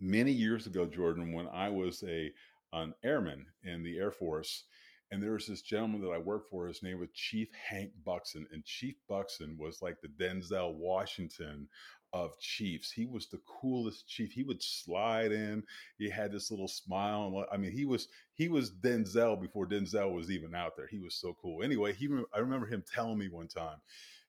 many 0.00 0.32
years 0.32 0.66
ago, 0.66 0.86
Jordan, 0.86 1.32
when 1.32 1.48
I 1.48 1.68
was 1.68 2.02
a 2.06 2.32
an 2.72 2.92
airman 3.04 3.46
in 3.62 3.84
the 3.84 3.98
Air 3.98 4.10
Force, 4.10 4.64
and 5.10 5.22
there 5.22 5.32
was 5.32 5.46
this 5.46 5.62
gentleman 5.62 6.00
that 6.00 6.10
I 6.10 6.18
worked 6.18 6.50
for. 6.50 6.66
His 6.66 6.82
name 6.82 6.98
was 6.98 7.10
Chief 7.14 7.48
Hank 7.68 7.92
Buxton, 8.04 8.46
and 8.52 8.64
Chief 8.64 8.96
Buxton 9.08 9.56
was 9.58 9.80
like 9.80 10.00
the 10.00 10.08
Denzel 10.08 10.74
Washington 10.74 11.68
of 12.12 12.38
chiefs. 12.38 12.92
He 12.92 13.06
was 13.06 13.28
the 13.28 13.40
coolest 13.60 14.08
chief. 14.08 14.32
He 14.32 14.44
would 14.44 14.62
slide 14.62 15.32
in. 15.32 15.64
He 15.98 16.08
had 16.08 16.32
this 16.32 16.50
little 16.50 16.68
smile. 16.68 17.44
I 17.52 17.56
mean, 17.56 17.72
he 17.72 17.84
was 17.84 18.08
he 18.34 18.48
was 18.48 18.70
Denzel 18.70 19.40
before 19.40 19.66
Denzel 19.66 20.14
was 20.14 20.30
even 20.30 20.54
out 20.54 20.76
there. 20.76 20.86
He 20.86 21.00
was 21.00 21.14
so 21.14 21.36
cool. 21.40 21.62
Anyway, 21.62 21.92
he 21.92 22.08
I 22.32 22.38
remember 22.38 22.66
him 22.66 22.84
telling 22.92 23.18
me 23.18 23.28
one 23.28 23.48
time, 23.48 23.78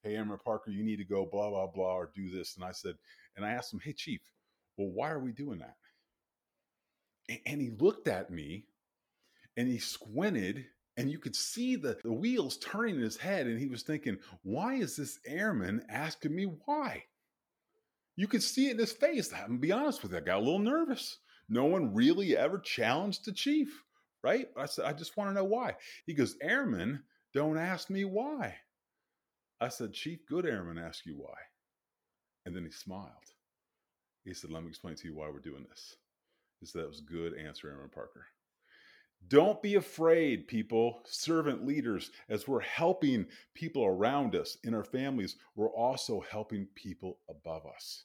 Hey, 0.04 0.16
Airman 0.16 0.40
Parker, 0.44 0.72
you 0.72 0.84
need 0.84 0.98
to 0.98 1.04
go 1.06 1.26
blah, 1.26 1.50
blah, 1.50 1.68
blah, 1.68 1.96
or 1.96 2.12
do 2.14 2.30
this. 2.30 2.56
And 2.56 2.66
I 2.66 2.72
said, 2.72 2.96
and 3.36 3.46
I 3.46 3.52
asked 3.52 3.74
him, 3.74 3.80
Hey, 3.84 3.94
Chief, 3.94 4.22
well, 4.78 4.90
why 4.90 5.10
are 5.10 5.20
we 5.20 5.32
doing 5.32 5.60
that? 5.60 5.76
And 7.46 7.62
he 7.62 7.72
looked 7.72 8.08
at 8.08 8.30
me 8.30 8.66
and 9.58 9.68
he 9.68 9.80
squinted 9.80 10.66
and 10.98 11.12
you 11.12 11.18
could 11.18 11.36
see 11.36 11.76
the, 11.76 11.98
the 12.04 12.14
wheels 12.14 12.58
turning 12.58 12.96
in 12.96 13.02
his 13.02 13.18
head 13.18 13.48
and 13.48 13.60
he 13.60 13.68
was 13.68 13.84
thinking 13.84 14.18
why 14.44 14.76
is 14.76 14.96
this 14.96 15.20
airman 15.26 15.84
asking 15.90 16.36
me 16.36 16.46
why? 16.66 17.04
You 18.16 18.28
could 18.28 18.44
see 18.44 18.68
it 18.68 18.74
in 18.74 18.80
his 18.80 18.94
face. 18.94 19.34
I'm 19.34 19.48
gonna 19.48 19.60
be 19.60 19.72
honest 19.72 20.02
with 20.02 20.12
you 20.12 20.20
i 20.20 20.22
got 20.22 20.38
a 20.38 20.40
little 20.40 20.60
nervous. 20.60 21.18
No 21.50 21.66
one 21.66 21.94
really 21.94 22.38
ever 22.38 22.60
challenged 22.60 23.26
the 23.26 23.32
chief 23.32 23.84
right? 24.24 24.48
I 24.58 24.66
said 24.66 24.86
i 24.86 24.94
just 24.94 25.16
want 25.18 25.30
to 25.30 25.36
know 25.36 25.46
why. 25.46 25.76
He 26.06 26.14
goes 26.14 26.36
airmen 26.42 27.04
don't 27.34 27.58
ask 27.58 27.90
me 27.90 28.06
why. 28.06 28.56
I 29.60 29.68
said 29.68 29.94
chief 29.94 30.20
good 30.28 30.46
airmen 30.46 30.78
ask 30.78 31.06
you 31.06 31.16
why. 31.16 31.36
And 32.46 32.56
then 32.56 32.64
he 32.66 32.72
smiled 32.72 33.35
he 34.26 34.34
said 34.34 34.52
let 34.52 34.64
me 34.64 34.70
explain 34.70 34.96
to 34.96 35.08
you 35.08 35.16
why 35.16 35.30
we're 35.30 35.40
doing 35.40 35.66
this 35.70 35.96
he 36.60 36.66
said 36.66 36.82
that 36.82 36.90
was 36.90 37.00
a 37.00 37.12
good 37.12 37.34
answer 37.38 37.70
Airman 37.70 37.90
parker 37.90 38.26
don't 39.28 39.60
be 39.64 39.74
afraid, 39.74 40.48
people, 40.48 41.02
servant 41.06 41.66
leaders, 41.66 42.12
as 42.30 42.48
we're 42.48 42.60
helping 42.60 43.26
people 43.56 43.84
around 43.84 44.36
us 44.36 44.58
in 44.64 44.76
our 44.76 44.84
families, 44.84 45.38
we're 45.56 45.72
also 45.72 46.22
helping 46.30 46.68
people 46.76 47.18
above 47.28 47.66
us. 47.66 48.04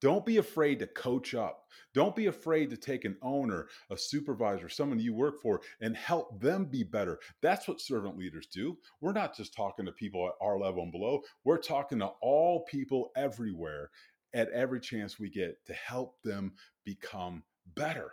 Don't 0.00 0.26
be 0.26 0.36
afraid 0.36 0.78
to 0.78 0.86
coach 0.86 1.34
up. 1.34 1.64
Don't 1.94 2.14
be 2.14 2.26
afraid 2.26 2.70
to 2.70 2.76
take 2.76 3.04
an 3.04 3.16
owner, 3.22 3.66
a 3.90 3.96
supervisor, 3.96 4.68
someone 4.68 5.00
you 5.00 5.14
work 5.14 5.40
for, 5.40 5.60
and 5.80 5.96
help 5.96 6.38
them 6.38 6.66
be 6.66 6.84
better. 6.84 7.18
That's 7.40 7.66
what 7.66 7.80
servant 7.80 8.18
leaders 8.18 8.46
do. 8.46 8.76
We're 9.00 9.12
not 9.12 9.36
just 9.36 9.54
talking 9.54 9.86
to 9.86 9.92
people 9.92 10.28
at 10.28 10.34
our 10.40 10.58
level 10.58 10.82
and 10.82 10.92
below, 10.92 11.22
we're 11.44 11.58
talking 11.58 11.98
to 12.00 12.10
all 12.20 12.64
people 12.66 13.10
everywhere 13.16 13.90
at 14.34 14.50
every 14.50 14.80
chance 14.80 15.18
we 15.18 15.30
get 15.30 15.64
to 15.66 15.72
help 15.72 16.20
them 16.22 16.52
become 16.84 17.42
better. 17.74 18.10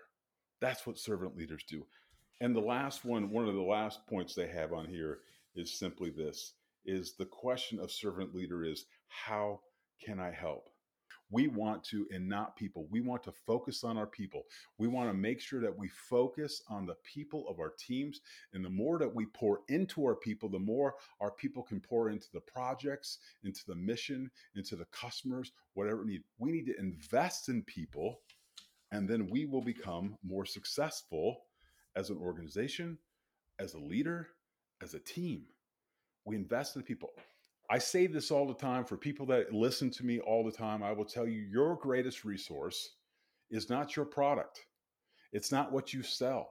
That's 0.61 0.87
what 0.87 0.97
servant 0.97 1.35
leaders 1.35 1.63
do. 1.67 1.85
And 2.41 2.55
the 2.55 2.61
last 2.61 3.05
one, 3.05 3.29
one 3.29 3.47
of 3.47 3.55
the 3.55 3.61
last 3.61 4.05
points 4.07 4.35
they 4.35 4.47
have 4.47 4.73
on 4.73 4.87
here 4.87 5.19
is 5.55 5.77
simply 5.77 6.09
this 6.09 6.53
is 6.85 7.13
the 7.13 7.25
question 7.25 7.79
of 7.79 7.91
servant 7.91 8.35
leader 8.35 8.63
is 8.63 8.85
how 9.07 9.59
can 10.03 10.19
I 10.19 10.31
help? 10.31 10.69
We 11.31 11.47
want 11.47 11.83
to, 11.85 12.07
and 12.11 12.29
not 12.29 12.55
people, 12.55 12.87
we 12.91 13.01
want 13.01 13.23
to 13.23 13.31
focus 13.31 13.83
on 13.83 13.97
our 13.97 14.05
people. 14.05 14.43
We 14.77 14.87
want 14.87 15.09
to 15.09 15.13
make 15.13 15.41
sure 15.41 15.59
that 15.61 15.75
we 15.75 15.87
focus 15.87 16.61
on 16.69 16.85
the 16.85 16.95
people 17.03 17.47
of 17.49 17.59
our 17.59 17.73
teams. 17.79 18.21
And 18.53 18.63
the 18.63 18.69
more 18.69 18.99
that 18.99 19.13
we 19.13 19.25
pour 19.25 19.61
into 19.67 20.05
our 20.05 20.15
people, 20.15 20.49
the 20.49 20.59
more 20.59 20.95
our 21.19 21.31
people 21.31 21.63
can 21.63 21.79
pour 21.79 22.09
into 22.09 22.27
the 22.31 22.41
projects, 22.41 23.17
into 23.43 23.61
the 23.67 23.75
mission, 23.75 24.29
into 24.55 24.75
the 24.75 24.85
customers, 24.85 25.51
whatever 25.73 26.03
we 26.03 26.13
need. 26.13 26.23
We 26.37 26.51
need 26.51 26.67
to 26.67 26.79
invest 26.79 27.49
in 27.49 27.63
people, 27.63 28.21
and 28.91 29.09
then 29.09 29.27
we 29.29 29.45
will 29.45 29.63
become 29.63 30.17
more 30.23 30.45
successful 30.45 31.41
as 31.95 32.09
an 32.09 32.17
organization, 32.17 32.97
as 33.59 33.73
a 33.73 33.79
leader, 33.79 34.29
as 34.81 34.93
a 34.93 34.99
team. 34.99 35.43
We 36.25 36.35
invest 36.35 36.75
in 36.75 36.83
people. 36.83 37.11
I 37.69 37.77
say 37.79 38.07
this 38.07 38.31
all 38.31 38.47
the 38.47 38.53
time 38.53 38.85
for 38.85 38.97
people 38.97 39.25
that 39.27 39.53
listen 39.53 39.89
to 39.91 40.05
me 40.05 40.19
all 40.19 40.43
the 40.43 40.51
time. 40.51 40.83
I 40.83 40.91
will 40.91 41.05
tell 41.05 41.27
you 41.27 41.41
your 41.41 41.75
greatest 41.75 42.23
resource 42.23 42.95
is 43.49 43.69
not 43.69 43.95
your 43.95 44.05
product. 44.05 44.65
It's 45.31 45.51
not 45.51 45.71
what 45.71 45.93
you 45.93 46.03
sell. 46.03 46.49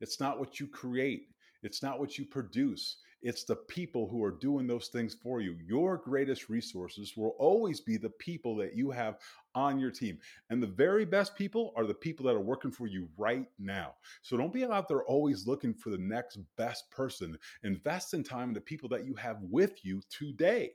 It's 0.00 0.20
not 0.20 0.38
what 0.38 0.58
you 0.58 0.66
create. 0.66 1.28
It's 1.62 1.82
not 1.82 2.00
what 2.00 2.18
you 2.18 2.24
produce. 2.24 2.98
It's 3.24 3.44
the 3.44 3.56
people 3.56 4.06
who 4.06 4.22
are 4.22 4.30
doing 4.30 4.66
those 4.66 4.88
things 4.88 5.14
for 5.14 5.40
you. 5.40 5.56
Your 5.66 5.96
greatest 5.96 6.50
resources 6.50 7.16
will 7.16 7.34
always 7.38 7.80
be 7.80 7.96
the 7.96 8.10
people 8.10 8.54
that 8.56 8.76
you 8.76 8.90
have 8.90 9.16
on 9.54 9.78
your 9.78 9.90
team. 9.90 10.18
And 10.50 10.62
the 10.62 10.66
very 10.66 11.06
best 11.06 11.34
people 11.34 11.72
are 11.74 11.86
the 11.86 11.94
people 11.94 12.26
that 12.26 12.34
are 12.34 12.40
working 12.40 12.70
for 12.70 12.86
you 12.86 13.08
right 13.16 13.46
now. 13.58 13.94
So 14.20 14.36
don't 14.36 14.52
be 14.52 14.66
out 14.66 14.88
there 14.88 15.04
always 15.04 15.46
looking 15.46 15.72
for 15.72 15.88
the 15.88 15.96
next 15.96 16.38
best 16.58 16.90
person. 16.90 17.38
Invest 17.62 18.12
in 18.12 18.24
time 18.24 18.48
in 18.48 18.54
the 18.54 18.60
people 18.60 18.90
that 18.90 19.06
you 19.06 19.14
have 19.14 19.38
with 19.40 19.82
you 19.86 20.02
today. 20.10 20.72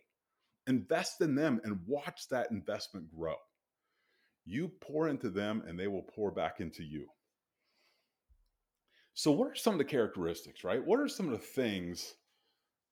Invest 0.65 1.21
in 1.21 1.35
them 1.35 1.61
and 1.63 1.79
watch 1.85 2.27
that 2.31 2.49
investment 2.49 3.15
grow. 3.15 3.35
You 4.45 4.71
pour 4.81 5.07
into 5.07 5.29
them 5.29 5.61
and 5.67 5.79
they 5.79 5.87
will 5.87 6.01
pour 6.01 6.31
back 6.31 6.61
into 6.61 6.83
you. 6.83 7.05
So, 9.13 9.31
what 9.31 9.51
are 9.51 9.55
some 9.55 9.73
of 9.73 9.79
the 9.79 9.85
characteristics, 9.85 10.63
right? 10.63 10.83
What 10.83 10.99
are 10.99 11.07
some 11.07 11.25
of 11.25 11.33
the 11.33 11.45
things 11.45 12.15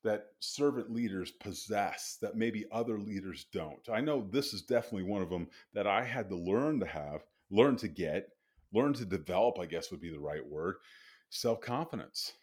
that 0.03 0.27
servant 0.39 0.91
leaders 0.91 1.31
possess 1.31 2.17
that 2.21 2.35
maybe 2.35 2.65
other 2.71 2.99
leaders 2.99 3.45
don't. 3.51 3.89
I 3.91 4.01
know 4.01 4.27
this 4.31 4.53
is 4.53 4.61
definitely 4.61 5.09
one 5.09 5.21
of 5.21 5.29
them 5.29 5.47
that 5.73 5.87
I 5.87 6.03
had 6.03 6.29
to 6.29 6.35
learn 6.35 6.79
to 6.79 6.85
have, 6.85 7.23
learn 7.49 7.75
to 7.77 7.87
get, 7.87 8.29
learn 8.73 8.93
to 8.93 9.05
develop, 9.05 9.59
I 9.59 9.65
guess 9.65 9.91
would 9.91 10.01
be 10.01 10.11
the 10.11 10.19
right 10.19 10.45
word 10.45 10.75
self 11.29 11.61
confidence. 11.61 12.33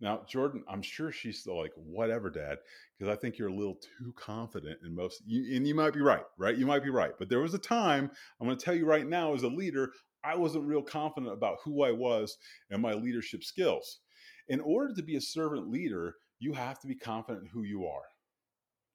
Now, 0.00 0.22
Jordan, 0.28 0.64
I'm 0.68 0.82
sure 0.82 1.12
she's 1.12 1.40
still 1.40 1.58
like, 1.58 1.72
whatever, 1.76 2.28
dad, 2.28 2.58
because 2.98 3.10
I 3.10 3.18
think 3.18 3.38
you're 3.38 3.48
a 3.48 3.54
little 3.54 3.78
too 3.98 4.12
confident 4.16 4.80
in 4.84 4.94
most, 4.94 5.22
you, 5.24 5.56
and 5.56 5.66
you 5.66 5.74
might 5.74 5.94
be 5.94 6.00
right, 6.00 6.24
right? 6.36 6.56
You 6.56 6.66
might 6.66 6.82
be 6.82 6.90
right. 6.90 7.12
But 7.18 7.28
there 7.28 7.40
was 7.40 7.54
a 7.54 7.58
time, 7.58 8.10
I'm 8.40 8.46
going 8.46 8.58
to 8.58 8.64
tell 8.64 8.74
you 8.74 8.86
right 8.86 9.06
now, 9.06 9.34
as 9.34 9.44
a 9.44 9.48
leader, 9.48 9.92
I 10.24 10.36
wasn't 10.36 10.66
real 10.66 10.82
confident 10.82 11.32
about 11.32 11.58
who 11.64 11.84
I 11.84 11.92
was 11.92 12.36
and 12.70 12.82
my 12.82 12.92
leadership 12.94 13.44
skills. 13.44 14.00
In 14.48 14.60
order 14.60 14.92
to 14.94 15.02
be 15.02 15.16
a 15.16 15.20
servant 15.20 15.70
leader, 15.70 16.16
you 16.38 16.52
have 16.52 16.78
to 16.80 16.86
be 16.86 16.94
confident 16.94 17.44
in 17.44 17.50
who 17.50 17.62
you 17.62 17.86
are. 17.86 18.04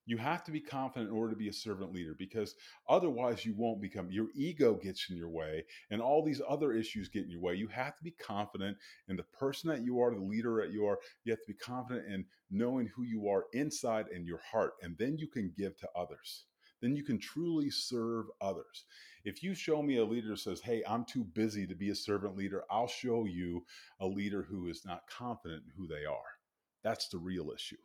You 0.10 0.18
have 0.18 0.44
to 0.46 0.52
be 0.52 0.60
confident 0.60 1.12
in 1.12 1.16
order 1.16 1.34
to 1.34 1.38
be 1.38 1.50
a 1.50 1.54
servant 1.54 1.94
leader 1.94 2.16
because 2.18 2.56
otherwise 2.90 3.46
you 3.46 3.54
won't 3.54 3.80
become, 3.80 4.10
your 4.10 4.30
ego 4.34 4.74
gets 4.74 5.06
in 5.08 5.16
your 5.16 5.30
way 5.30 5.64
and 5.92 6.02
all 6.02 6.24
these 6.24 6.42
other 6.50 6.74
issues 6.74 7.10
get 7.10 7.26
in 7.26 7.30
your 7.30 7.42
way. 7.42 7.54
You 7.54 7.68
have 7.68 7.96
to 7.96 8.04
be 8.04 8.10
confident 8.10 8.76
in 9.08 9.16
the 9.16 9.24
person 9.24 9.70
that 9.70 9.84
you 9.84 10.00
are, 10.02 10.12
the 10.12 10.20
leader 10.20 10.60
that 10.62 10.74
you 10.74 10.88
are. 10.88 10.98
You 11.26 11.32
have 11.32 11.42
to 11.42 11.54
be 11.54 11.54
confident 11.54 12.12
in 12.12 12.26
knowing 12.50 12.88
who 12.88 13.04
you 13.04 13.30
are 13.30 13.46
inside 13.54 14.08
and 14.08 14.26
your 14.26 14.40
heart. 14.40 14.74
And 14.82 14.98
then 14.98 15.20
you 15.20 15.28
can 15.28 15.54
give 15.56 15.78
to 15.78 15.90
others. 15.96 16.46
Then 16.82 16.96
you 16.96 17.04
can 17.04 17.20
truly 17.20 17.70
serve 17.70 18.26
others. 18.42 18.86
If 19.26 19.44
you 19.44 19.54
show 19.54 19.84
me 19.84 19.98
a 19.98 20.06
leader 20.06 20.36
says, 20.36 20.62
Hey, 20.62 20.82
I'm 20.88 21.06
too 21.06 21.24
busy 21.24 21.68
to 21.68 21.76
be 21.76 21.92
a 21.92 21.96
servant 21.96 22.36
leader, 22.36 22.64
I'll 22.72 22.88
show 22.88 23.26
you 23.26 23.64
a 24.00 24.08
leader 24.08 24.42
who 24.42 24.70
is 24.70 24.86
not 24.86 25.08
confident 25.08 25.66
in 25.66 25.72
who 25.78 25.88
they 25.88 26.06
are. 26.06 26.39
That's 26.84 27.10
the 27.10 27.18
real 27.18 27.52
issue. 27.52 27.78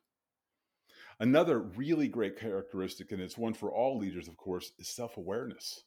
Another 1.21 1.61
really 1.61 2.09
great 2.09 2.39
characteristic, 2.39 3.13
and 3.13 3.21
it's 3.23 3.39
one 3.39 3.55
for 3.55 3.73
all 3.73 3.99
leaders, 3.99 4.27
of 4.29 4.37
course, 4.37 4.73
is 4.79 4.89
self 4.89 5.17
awareness. 5.17 5.85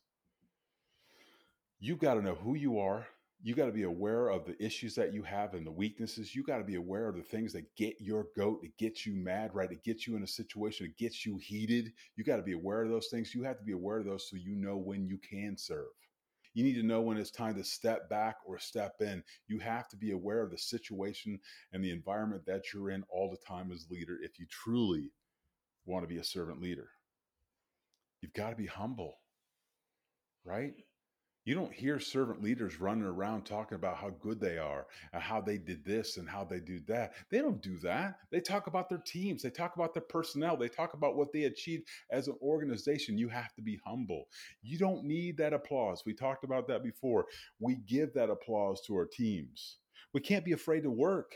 You've 1.80 2.00
got 2.00 2.16
to 2.16 2.22
know 2.22 2.36
who 2.36 2.56
you 2.56 2.80
are. 2.80 3.08
You 3.44 3.54
got 3.54 3.68
to 3.68 3.72
be 3.72 3.84
aware 3.84 4.30
of 4.30 4.46
the 4.46 4.62
issues 4.64 4.96
that 4.96 5.14
you 5.14 5.22
have 5.22 5.54
and 5.54 5.66
the 5.66 5.72
weaknesses. 5.72 6.34
You 6.34 6.44
got 6.44 6.58
to 6.58 6.64
be 6.64 6.76
aware 6.76 7.08
of 7.08 7.16
the 7.16 7.22
things 7.22 7.54
that 7.54 7.76
get 7.76 7.96
your 8.00 8.28
goat, 8.36 8.62
that 8.64 8.76
get 8.78 9.06
you 9.06 9.14
mad, 9.14 9.54
right? 9.54 9.72
It 9.72 9.84
gets 9.84 10.08
you 10.08 10.16
in 10.16 10.24
a 10.24 10.28
situation, 10.28 10.88
it 10.88 10.98
gets 10.98 11.26
you 11.26 11.38
heated. 11.38 11.94
You 12.16 12.24
got 12.24 12.38
to 12.38 12.44
be 12.44 12.54
aware 12.54 12.84
of 12.84 12.90
those 12.90 13.08
things. 13.08 13.36
You 13.36 13.44
have 13.44 13.60
to 13.60 13.64
be 13.64 13.74
aware 13.74 14.00
of 14.00 14.06
those 14.06 14.28
so 14.28 14.38
you 14.38 14.56
know 14.56 14.78
when 14.78 15.06
you 15.06 15.20
can 15.20 15.56
serve. 15.56 15.86
You 16.58 16.64
need 16.64 16.74
to 16.74 16.82
know 16.82 17.02
when 17.02 17.18
it's 17.18 17.30
time 17.30 17.54
to 17.54 17.64
step 17.64 18.10
back 18.10 18.38
or 18.44 18.58
step 18.58 18.96
in. 19.00 19.24
You 19.48 19.60
have 19.60 19.88
to 19.90 19.96
be 19.96 20.10
aware 20.10 20.42
of 20.42 20.50
the 20.50 20.58
situation 20.58 21.40
and 21.72 21.84
the 21.84 21.92
environment 21.92 22.48
that 22.48 22.74
you're 22.74 22.90
in 22.90 23.04
all 23.12 23.30
the 23.30 23.38
time 23.48 23.72
as 23.72 23.86
leader 23.92 24.18
if 24.24 24.40
you 24.40 24.48
truly 24.50 25.12
want 25.86 26.02
to 26.02 26.08
be 26.08 26.18
a 26.18 26.24
servant 26.24 26.60
leader. 26.60 26.90
You've 28.24 28.34
got 28.34 28.50
to 28.50 28.56
be 28.56 28.66
humble, 28.66 29.20
right? 30.44 30.74
You 31.48 31.56
don't 31.56 31.72
hear 31.72 31.98
servant 31.98 32.44
leaders 32.44 32.82
running 32.82 33.06
around 33.06 33.46
talking 33.46 33.78
about 33.78 33.96
how 33.96 34.10
good 34.20 34.38
they 34.38 34.58
are 34.58 34.86
and 35.14 35.24
how 35.24 35.40
they 35.40 35.58
did 35.58 35.86
this 35.86 36.18
and 36.18 36.28
how 36.28 36.44
they 36.44 36.60
do 36.60 36.82
that. 36.90 37.14
They 37.32 37.38
don't 37.38 37.62
do 37.62 37.80
that. 37.84 38.16
They 38.32 38.42
talk 38.42 38.68
about 38.68 38.90
their 38.90 39.02
teams, 39.06 39.44
they 39.44 39.50
talk 39.50 39.78
about 39.78 39.94
their 39.94 40.04
personnel, 40.04 40.58
they 40.58 40.68
talk 40.68 40.94
about 40.94 41.16
what 41.16 41.32
they 41.32 41.44
achieved 41.44 41.88
as 42.12 42.28
an 42.28 42.36
organization. 42.42 43.18
You 43.18 43.30
have 43.30 43.54
to 43.54 43.62
be 43.62 43.80
humble. 43.86 44.28
You 44.62 44.78
don't 44.78 45.06
need 45.06 45.38
that 45.38 45.54
applause. 45.54 46.04
We 46.06 46.14
talked 46.14 46.44
about 46.44 46.68
that 46.68 46.84
before. 46.84 47.28
We 47.62 47.78
give 47.88 48.14
that 48.16 48.30
applause 48.30 48.82
to 48.82 48.96
our 48.98 49.06
teams. 49.06 49.78
We 50.14 50.20
can't 50.20 50.44
be 50.44 50.52
afraid 50.52 50.84
to 50.84 50.92
work. 50.92 51.34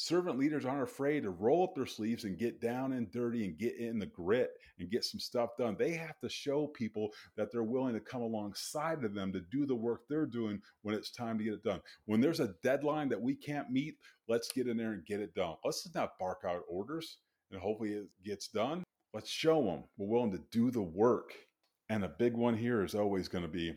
Servant 0.00 0.38
leaders 0.38 0.64
aren't 0.64 0.84
afraid 0.84 1.24
to 1.24 1.30
roll 1.30 1.64
up 1.64 1.74
their 1.74 1.84
sleeves 1.84 2.22
and 2.22 2.38
get 2.38 2.60
down 2.60 2.92
and 2.92 3.10
dirty 3.10 3.44
and 3.44 3.58
get 3.58 3.76
in 3.78 3.98
the 3.98 4.06
grit 4.06 4.52
and 4.78 4.88
get 4.88 5.04
some 5.04 5.18
stuff 5.18 5.56
done. 5.58 5.74
They 5.76 5.90
have 5.94 6.20
to 6.20 6.28
show 6.28 6.68
people 6.68 7.10
that 7.36 7.50
they're 7.50 7.64
willing 7.64 7.94
to 7.94 8.00
come 8.00 8.22
alongside 8.22 9.02
of 9.02 9.12
them 9.12 9.32
to 9.32 9.40
do 9.40 9.66
the 9.66 9.74
work 9.74 10.02
they're 10.08 10.24
doing 10.24 10.62
when 10.82 10.94
it's 10.94 11.10
time 11.10 11.36
to 11.36 11.42
get 11.42 11.54
it 11.54 11.64
done. 11.64 11.80
When 12.04 12.20
there's 12.20 12.38
a 12.38 12.54
deadline 12.62 13.08
that 13.08 13.20
we 13.20 13.34
can't 13.34 13.72
meet, 13.72 13.96
let's 14.28 14.52
get 14.52 14.68
in 14.68 14.76
there 14.76 14.92
and 14.92 15.04
get 15.04 15.18
it 15.18 15.34
done. 15.34 15.56
Let's 15.64 15.82
just 15.82 15.96
not 15.96 16.16
bark 16.20 16.42
out 16.46 16.62
orders 16.68 17.16
and 17.50 17.60
hopefully 17.60 17.94
it 17.94 18.06
gets 18.24 18.46
done. 18.46 18.84
Let's 19.12 19.28
show 19.28 19.64
them 19.64 19.82
we're 19.96 20.06
willing 20.06 20.30
to 20.30 20.44
do 20.52 20.70
the 20.70 20.80
work. 20.80 21.32
And 21.88 22.04
a 22.04 22.08
big 22.08 22.34
one 22.34 22.56
here 22.56 22.84
is 22.84 22.94
always 22.94 23.26
going 23.26 23.42
to 23.42 23.50
be 23.50 23.74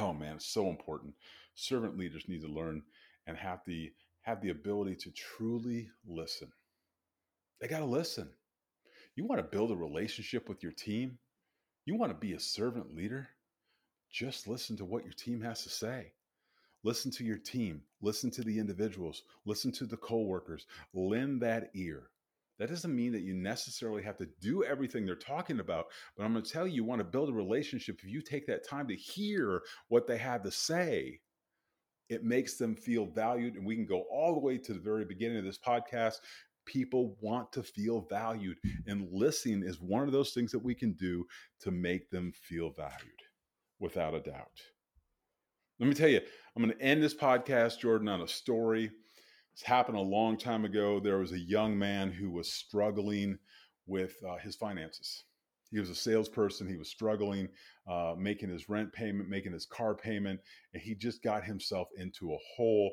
oh 0.00 0.12
man, 0.12 0.34
it's 0.36 0.52
so 0.52 0.68
important. 0.70 1.14
Servant 1.54 1.96
leaders 1.96 2.24
need 2.26 2.42
to 2.42 2.48
learn 2.48 2.82
and 3.28 3.36
have 3.36 3.60
the 3.64 3.92
have 4.24 4.40
the 4.40 4.50
ability 4.50 4.96
to 4.96 5.10
truly 5.12 5.88
listen. 6.06 6.48
They 7.60 7.68
got 7.68 7.78
to 7.78 7.84
listen. 7.84 8.28
You 9.16 9.24
want 9.24 9.38
to 9.38 9.56
build 9.56 9.70
a 9.70 9.76
relationship 9.76 10.48
with 10.48 10.62
your 10.62 10.72
team? 10.72 11.18
You 11.86 11.96
want 11.96 12.10
to 12.10 12.18
be 12.18 12.32
a 12.32 12.40
servant 12.40 12.94
leader? 12.94 13.28
Just 14.10 14.48
listen 14.48 14.76
to 14.78 14.84
what 14.84 15.04
your 15.04 15.12
team 15.12 15.40
has 15.42 15.62
to 15.62 15.68
say. 15.68 16.12
Listen 16.84 17.10
to 17.12 17.24
your 17.24 17.38
team, 17.38 17.80
listen 18.02 18.30
to 18.30 18.42
the 18.42 18.58
individuals, 18.58 19.22
listen 19.46 19.72
to 19.72 19.86
the 19.86 19.96
coworkers, 19.96 20.66
lend 20.92 21.40
that 21.40 21.70
ear. 21.74 22.10
That 22.58 22.68
doesn't 22.68 22.94
mean 22.94 23.12
that 23.12 23.22
you 23.22 23.34
necessarily 23.34 24.02
have 24.02 24.18
to 24.18 24.28
do 24.40 24.64
everything 24.64 25.06
they're 25.06 25.16
talking 25.16 25.60
about, 25.60 25.86
but 26.16 26.24
I'm 26.24 26.32
going 26.32 26.44
to 26.44 26.50
tell 26.50 26.66
you, 26.66 26.74
you 26.74 26.84
want 26.84 27.00
to 27.00 27.04
build 27.04 27.30
a 27.30 27.32
relationship. 27.32 28.00
If 28.02 28.10
you 28.10 28.20
take 28.20 28.46
that 28.46 28.68
time 28.68 28.86
to 28.88 28.94
hear 28.94 29.62
what 29.88 30.06
they 30.06 30.18
have 30.18 30.42
to 30.42 30.50
say, 30.50 31.20
it 32.08 32.24
makes 32.24 32.56
them 32.56 32.74
feel 32.74 33.06
valued. 33.06 33.54
And 33.54 33.66
we 33.66 33.74
can 33.74 33.86
go 33.86 34.04
all 34.10 34.34
the 34.34 34.40
way 34.40 34.58
to 34.58 34.72
the 34.72 34.80
very 34.80 35.04
beginning 35.04 35.38
of 35.38 35.44
this 35.44 35.58
podcast. 35.58 36.16
People 36.66 37.16
want 37.20 37.52
to 37.52 37.62
feel 37.62 38.06
valued, 38.08 38.58
and 38.86 39.06
listening 39.12 39.62
is 39.62 39.80
one 39.80 40.04
of 40.04 40.12
those 40.12 40.32
things 40.32 40.50
that 40.52 40.64
we 40.64 40.74
can 40.74 40.94
do 40.94 41.26
to 41.60 41.70
make 41.70 42.08
them 42.10 42.32
feel 42.32 42.70
valued 42.70 43.20
without 43.80 44.14
a 44.14 44.20
doubt. 44.20 44.62
Let 45.78 45.88
me 45.88 45.94
tell 45.94 46.08
you, 46.08 46.20
I'm 46.56 46.62
going 46.62 46.74
to 46.74 46.82
end 46.82 47.02
this 47.02 47.14
podcast, 47.14 47.80
Jordan, 47.80 48.08
on 48.08 48.22
a 48.22 48.28
story. 48.28 48.90
It's 49.52 49.62
happened 49.62 49.98
a 49.98 50.00
long 50.00 50.38
time 50.38 50.64
ago. 50.64 51.00
There 51.00 51.18
was 51.18 51.32
a 51.32 51.38
young 51.38 51.78
man 51.78 52.10
who 52.10 52.30
was 52.30 52.52
struggling 52.52 53.38
with 53.86 54.14
uh, 54.26 54.36
his 54.38 54.56
finances. 54.56 55.24
He 55.74 55.80
was 55.80 55.90
a 55.90 55.94
salesperson. 55.94 56.68
He 56.68 56.76
was 56.76 56.88
struggling, 56.88 57.48
uh, 57.90 58.14
making 58.16 58.48
his 58.48 58.68
rent 58.68 58.92
payment, 58.92 59.28
making 59.28 59.52
his 59.52 59.66
car 59.66 59.92
payment, 59.92 60.38
and 60.72 60.80
he 60.80 60.94
just 60.94 61.20
got 61.20 61.42
himself 61.42 61.88
into 61.96 62.32
a 62.32 62.38
hole 62.56 62.92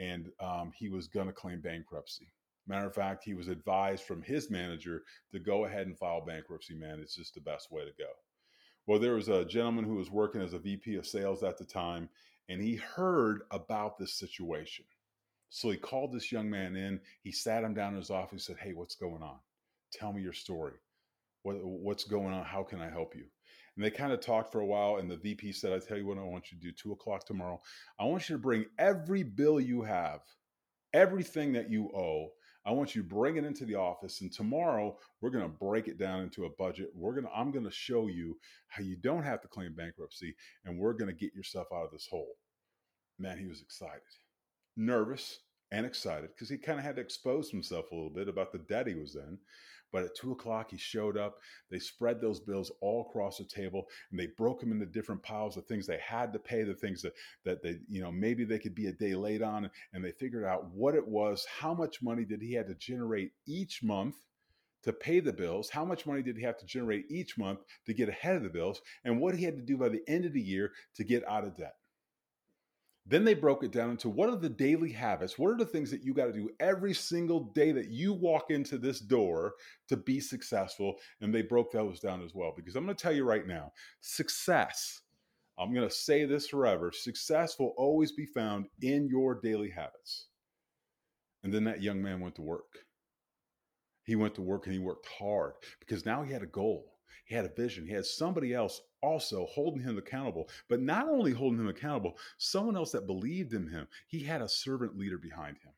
and 0.00 0.30
um, 0.40 0.72
he 0.74 0.88
was 0.88 1.08
going 1.08 1.26
to 1.26 1.32
claim 1.34 1.60
bankruptcy. 1.60 2.32
Matter 2.66 2.86
of 2.86 2.94
fact, 2.94 3.22
he 3.22 3.34
was 3.34 3.48
advised 3.48 4.04
from 4.04 4.22
his 4.22 4.50
manager 4.50 5.02
to 5.30 5.40
go 5.40 5.66
ahead 5.66 5.86
and 5.86 5.98
file 5.98 6.24
bankruptcy, 6.24 6.74
man. 6.74 7.00
It's 7.00 7.14
just 7.14 7.34
the 7.34 7.42
best 7.42 7.70
way 7.70 7.82
to 7.82 7.92
go. 7.98 8.08
Well, 8.86 8.98
there 8.98 9.14
was 9.14 9.28
a 9.28 9.44
gentleman 9.44 9.84
who 9.84 9.96
was 9.96 10.10
working 10.10 10.40
as 10.40 10.54
a 10.54 10.58
VP 10.58 10.94
of 10.94 11.06
sales 11.06 11.42
at 11.42 11.58
the 11.58 11.66
time, 11.66 12.08
and 12.48 12.62
he 12.62 12.76
heard 12.76 13.42
about 13.50 13.98
this 13.98 14.14
situation. 14.14 14.86
So 15.50 15.68
he 15.68 15.76
called 15.76 16.12
this 16.14 16.32
young 16.32 16.48
man 16.48 16.76
in. 16.76 16.98
He 17.22 17.30
sat 17.30 17.62
him 17.62 17.74
down 17.74 17.92
in 17.92 18.00
his 18.00 18.10
office. 18.10 18.46
He 18.46 18.52
said, 18.54 18.62
"Hey, 18.62 18.72
what's 18.72 18.94
going 18.94 19.22
on? 19.22 19.38
Tell 19.92 20.14
me 20.14 20.22
your 20.22 20.32
story. 20.32 20.78
What, 21.42 21.56
what's 21.62 22.04
going 22.04 22.32
on? 22.32 22.44
How 22.44 22.62
can 22.62 22.80
I 22.80 22.90
help 22.90 23.14
you?" 23.14 23.24
And 23.76 23.84
they 23.84 23.90
kind 23.90 24.12
of 24.12 24.20
talked 24.20 24.52
for 24.52 24.60
a 24.60 24.66
while. 24.66 24.96
And 24.96 25.10
the 25.10 25.16
VP 25.16 25.52
said, 25.52 25.72
"I 25.72 25.78
tell 25.78 25.98
you 25.98 26.06
what, 26.06 26.18
I 26.18 26.22
want 26.22 26.50
you 26.50 26.58
to 26.58 26.64
do. 26.64 26.72
Two 26.72 26.92
o'clock 26.92 27.24
tomorrow. 27.24 27.60
I 27.98 28.04
want 28.04 28.28
you 28.28 28.36
to 28.36 28.42
bring 28.42 28.66
every 28.78 29.22
bill 29.22 29.60
you 29.60 29.82
have, 29.82 30.20
everything 30.92 31.52
that 31.54 31.70
you 31.70 31.90
owe." 31.94 32.30
I 32.64 32.70
want 32.70 32.94
you 32.94 33.02
to 33.02 33.08
bring 33.08 33.36
it 33.36 33.44
into 33.44 33.64
the 33.64 33.74
office, 33.74 34.20
and 34.20 34.32
tomorrow 34.32 34.96
we're 35.20 35.30
going 35.30 35.44
to 35.44 35.48
break 35.48 35.88
it 35.88 35.98
down 35.98 36.22
into 36.22 36.44
a 36.44 36.50
budget. 36.50 36.90
We're 36.94 37.12
going 37.12 37.26
to, 37.26 37.32
I'm 37.32 37.50
going 37.50 37.64
to 37.64 37.72
show 37.72 38.06
you 38.06 38.38
how 38.68 38.84
you 38.84 38.96
don't 38.96 39.24
have 39.24 39.40
to 39.40 39.48
claim 39.48 39.74
bankruptcy, 39.74 40.36
and 40.64 40.78
we're 40.78 40.92
going 40.92 41.10
to 41.10 41.16
get 41.16 41.34
yourself 41.34 41.66
out 41.72 41.86
of 41.86 41.90
this 41.90 42.06
hole. 42.08 42.36
Man, 43.18 43.36
he 43.36 43.46
was 43.46 43.62
excited, 43.62 44.02
nervous, 44.76 45.40
and 45.72 45.84
excited 45.84 46.30
because 46.34 46.48
he 46.48 46.56
kind 46.56 46.78
of 46.78 46.84
had 46.84 46.96
to 46.96 47.02
expose 47.02 47.50
himself 47.50 47.90
a 47.90 47.94
little 47.94 48.10
bit 48.10 48.28
about 48.28 48.52
the 48.52 48.58
debt 48.58 48.86
he 48.86 48.94
was 48.94 49.16
in. 49.16 49.38
But 49.92 50.04
at 50.04 50.16
two 50.16 50.32
o'clock, 50.32 50.70
he 50.70 50.78
showed 50.78 51.16
up. 51.16 51.38
They 51.70 51.78
spread 51.78 52.20
those 52.20 52.40
bills 52.40 52.72
all 52.80 53.06
across 53.08 53.38
the 53.38 53.44
table, 53.44 53.86
and 54.10 54.18
they 54.18 54.28
broke 54.38 54.60
them 54.60 54.72
into 54.72 54.86
different 54.86 55.22
piles 55.22 55.56
of 55.56 55.66
things 55.66 55.86
they 55.86 55.98
had 55.98 56.32
to 56.32 56.38
pay, 56.38 56.62
the 56.62 56.74
things 56.74 57.02
that 57.02 57.12
that 57.44 57.62
they, 57.62 57.78
you 57.88 58.02
know, 58.02 58.10
maybe 58.10 58.44
they 58.44 58.58
could 58.58 58.74
be 58.74 58.86
a 58.86 58.92
day 58.92 59.14
late 59.14 59.42
on, 59.42 59.70
and 59.92 60.04
they 60.04 60.12
figured 60.12 60.44
out 60.44 60.70
what 60.72 60.94
it 60.94 61.06
was, 61.06 61.46
how 61.46 61.74
much 61.74 62.02
money 62.02 62.24
did 62.24 62.40
he 62.40 62.54
had 62.54 62.66
to 62.68 62.74
generate 62.74 63.32
each 63.46 63.82
month 63.82 64.16
to 64.82 64.92
pay 64.92 65.20
the 65.20 65.32
bills, 65.32 65.70
how 65.70 65.84
much 65.84 66.06
money 66.06 66.22
did 66.22 66.36
he 66.36 66.42
have 66.42 66.58
to 66.58 66.66
generate 66.66 67.04
each 67.08 67.38
month 67.38 67.60
to 67.86 67.94
get 67.94 68.08
ahead 68.08 68.36
of 68.36 68.42
the 68.42 68.48
bills, 68.48 68.80
and 69.04 69.20
what 69.20 69.36
he 69.36 69.44
had 69.44 69.56
to 69.56 69.62
do 69.62 69.76
by 69.76 69.88
the 69.88 70.02
end 70.08 70.24
of 70.24 70.32
the 70.32 70.40
year 70.40 70.72
to 70.96 71.04
get 71.04 71.26
out 71.28 71.44
of 71.44 71.56
debt. 71.56 71.76
Then 73.04 73.24
they 73.24 73.34
broke 73.34 73.64
it 73.64 73.72
down 73.72 73.90
into 73.90 74.08
what 74.08 74.28
are 74.28 74.36
the 74.36 74.48
daily 74.48 74.92
habits? 74.92 75.36
What 75.36 75.50
are 75.50 75.56
the 75.56 75.66
things 75.66 75.90
that 75.90 76.04
you 76.04 76.14
got 76.14 76.26
to 76.26 76.32
do 76.32 76.50
every 76.60 76.94
single 76.94 77.40
day 77.52 77.72
that 77.72 77.88
you 77.88 78.12
walk 78.12 78.50
into 78.50 78.78
this 78.78 79.00
door 79.00 79.54
to 79.88 79.96
be 79.96 80.20
successful? 80.20 80.94
And 81.20 81.34
they 81.34 81.42
broke 81.42 81.72
those 81.72 81.98
down 81.98 82.22
as 82.22 82.32
well. 82.34 82.52
Because 82.54 82.76
I'm 82.76 82.84
going 82.84 82.96
to 82.96 83.02
tell 83.02 83.12
you 83.12 83.24
right 83.24 83.46
now 83.46 83.72
success, 84.00 85.00
I'm 85.58 85.74
going 85.74 85.88
to 85.88 85.94
say 85.94 86.24
this 86.24 86.46
forever 86.46 86.92
success 86.92 87.58
will 87.58 87.74
always 87.76 88.12
be 88.12 88.26
found 88.26 88.66
in 88.80 89.08
your 89.08 89.34
daily 89.34 89.70
habits. 89.70 90.28
And 91.42 91.52
then 91.52 91.64
that 91.64 91.82
young 91.82 92.00
man 92.00 92.20
went 92.20 92.36
to 92.36 92.42
work. 92.42 92.86
He 94.04 94.14
went 94.14 94.36
to 94.36 94.42
work 94.42 94.66
and 94.66 94.72
he 94.72 94.78
worked 94.78 95.08
hard 95.18 95.54
because 95.80 96.06
now 96.06 96.22
he 96.22 96.32
had 96.32 96.42
a 96.42 96.46
goal. 96.46 96.92
He 97.24 97.34
had 97.34 97.44
a 97.44 97.54
vision. 97.54 97.86
He 97.86 97.94
had 97.94 98.06
somebody 98.06 98.54
else 98.54 98.80
also 99.02 99.46
holding 99.46 99.82
him 99.82 99.98
accountable, 99.98 100.48
but 100.68 100.80
not 100.80 101.08
only 101.08 101.32
holding 101.32 101.60
him 101.60 101.68
accountable, 101.68 102.16
someone 102.38 102.76
else 102.76 102.92
that 102.92 103.06
believed 103.06 103.52
in 103.52 103.68
him. 103.68 103.86
He 104.06 104.20
had 104.20 104.42
a 104.42 104.48
servant 104.48 104.96
leader 104.96 105.18
behind 105.18 105.58
him, 105.58 105.72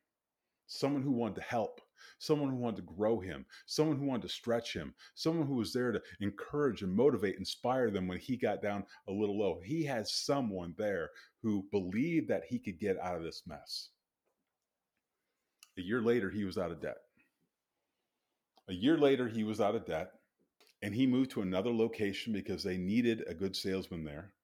someone 0.67 1.01
who 1.01 1.11
wanted 1.11 1.35
to 1.35 1.41
help, 1.41 1.81
someone 2.19 2.49
who 2.49 2.55
wanted 2.55 2.77
to 2.77 2.93
grow 2.93 3.19
him, 3.19 3.45
someone 3.65 3.97
who 3.97 4.05
wanted 4.05 4.23
to 4.23 4.33
stretch 4.33 4.73
him, 4.73 4.93
someone 5.15 5.47
who 5.47 5.55
was 5.55 5.73
there 5.73 5.91
to 5.91 6.01
encourage 6.21 6.81
and 6.81 6.95
motivate, 6.95 7.37
inspire 7.37 7.89
them 7.89 8.07
when 8.07 8.19
he 8.19 8.37
got 8.37 8.61
down 8.61 8.85
a 9.07 9.11
little 9.11 9.37
low. 9.37 9.59
He 9.63 9.83
had 9.83 10.07
someone 10.07 10.73
there 10.77 11.09
who 11.41 11.65
believed 11.71 12.27
that 12.29 12.43
he 12.47 12.59
could 12.59 12.79
get 12.79 12.99
out 12.99 13.17
of 13.17 13.23
this 13.23 13.43
mess. 13.45 13.89
A 15.77 15.81
year 15.81 16.01
later, 16.01 16.29
he 16.29 16.45
was 16.45 16.57
out 16.57 16.71
of 16.71 16.79
debt. 16.79 16.97
A 18.67 18.73
year 18.73 18.97
later, 18.97 19.27
he 19.27 19.43
was 19.43 19.59
out 19.59 19.75
of 19.75 19.85
debt 19.85 20.11
and 20.85 20.93
he 20.93 21.07
moved 21.07 21.31
to 21.31 21.41
another 21.41 21.73
location 21.73 22.31
because 22.31 22.61
they 22.61 22.77
needed 22.77 23.23
a 23.25 23.33
good 23.33 23.55
salesman 23.55 24.03
there. 24.03 24.35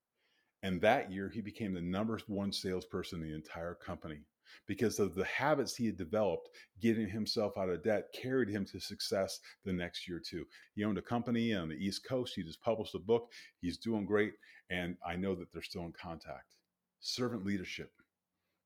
And 0.63 0.81
that 0.81 1.11
year, 1.11 1.29
he 1.29 1.39
became 1.39 1.71
the 1.71 1.81
number 1.81 2.19
one 2.25 2.51
salesperson 2.51 3.21
in 3.21 3.29
the 3.29 3.35
entire 3.35 3.75
company 3.75 4.21
because 4.65 4.97
of 4.97 5.13
the 5.13 5.25
habits 5.25 5.75
he 5.75 5.85
had 5.85 5.97
developed 5.97 6.49
getting 6.81 7.07
himself 7.07 7.59
out 7.59 7.69
of 7.69 7.83
debt 7.83 8.05
carried 8.19 8.49
him 8.49 8.65
to 8.65 8.79
success 8.79 9.39
the 9.65 9.71
next 9.71 10.09
year 10.09 10.19
too. 10.19 10.43
He 10.73 10.83
owned 10.83 10.97
a 10.97 11.03
company 11.03 11.53
on 11.53 11.69
the 11.69 11.75
east 11.75 12.07
coast. 12.09 12.33
He 12.35 12.41
just 12.41 12.63
published 12.63 12.95
a 12.95 12.99
book. 12.99 13.31
He's 13.61 13.77
doing 13.77 14.07
great 14.07 14.33
and 14.71 14.97
i 15.05 15.15
know 15.15 15.35
that 15.35 15.51
they're 15.53 15.61
still 15.61 15.85
in 15.85 15.93
contact. 15.93 16.55
Servant 17.01 17.45
leadership 17.45 17.91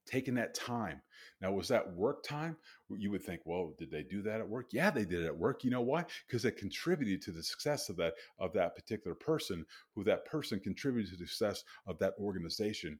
taking 0.06 0.36
that 0.36 0.54
time. 0.54 1.02
Now, 1.42 1.52
was 1.52 1.68
that 1.68 1.94
work 1.94 2.24
time? 2.24 2.58
You 2.90 3.12
would 3.12 3.24
think, 3.24 3.42
well, 3.46 3.74
did 3.78 3.92
they 3.92 4.04
do 4.04 4.22
that 4.24 4.40
at 4.40 4.48
work? 4.48 4.68
Yeah, 4.72 4.90
they 4.90 5.06
did 5.06 5.22
it 5.22 5.28
at 5.28 5.38
work. 5.38 5.64
You 5.64 5.72
know 5.72 5.82
why? 5.82 6.06
Because 6.28 6.46
it 6.46 6.58
contributed 6.58 7.22
to 7.24 7.32
the 7.32 7.44
success 7.44 7.90
of 7.90 7.98
that 7.98 8.14
of 8.40 8.54
that 8.54 8.76
particular 8.76 9.16
person, 9.16 9.66
who 9.94 10.04
that 10.06 10.26
person 10.26 10.60
contributed 10.60 11.12
to 11.12 11.18
the 11.18 11.28
success 11.28 11.64
of 11.88 12.00
that 12.00 12.14
organization. 12.20 13.00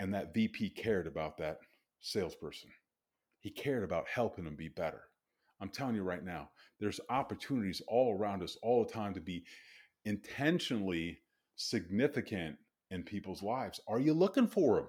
And 0.00 0.14
that 0.14 0.34
VP 0.34 0.70
cared 0.70 1.06
about 1.06 1.38
that 1.38 1.58
salesperson. 2.00 2.70
He 3.40 3.50
cared 3.50 3.82
about 3.84 4.06
helping 4.08 4.44
them 4.44 4.56
be 4.56 4.68
better. 4.68 5.02
I'm 5.60 5.70
telling 5.70 5.96
you 5.96 6.02
right 6.02 6.24
now, 6.24 6.50
there's 6.78 7.00
opportunities 7.10 7.82
all 7.88 8.16
around 8.16 8.42
us 8.42 8.56
all 8.62 8.84
the 8.84 8.92
time 8.92 9.14
to 9.14 9.20
be 9.20 9.44
intentionally 10.04 11.18
significant 11.56 12.56
in 12.90 13.02
people's 13.02 13.42
lives. 13.42 13.80
Are 13.88 13.98
you 13.98 14.14
looking 14.14 14.46
for 14.46 14.76
them? 14.76 14.86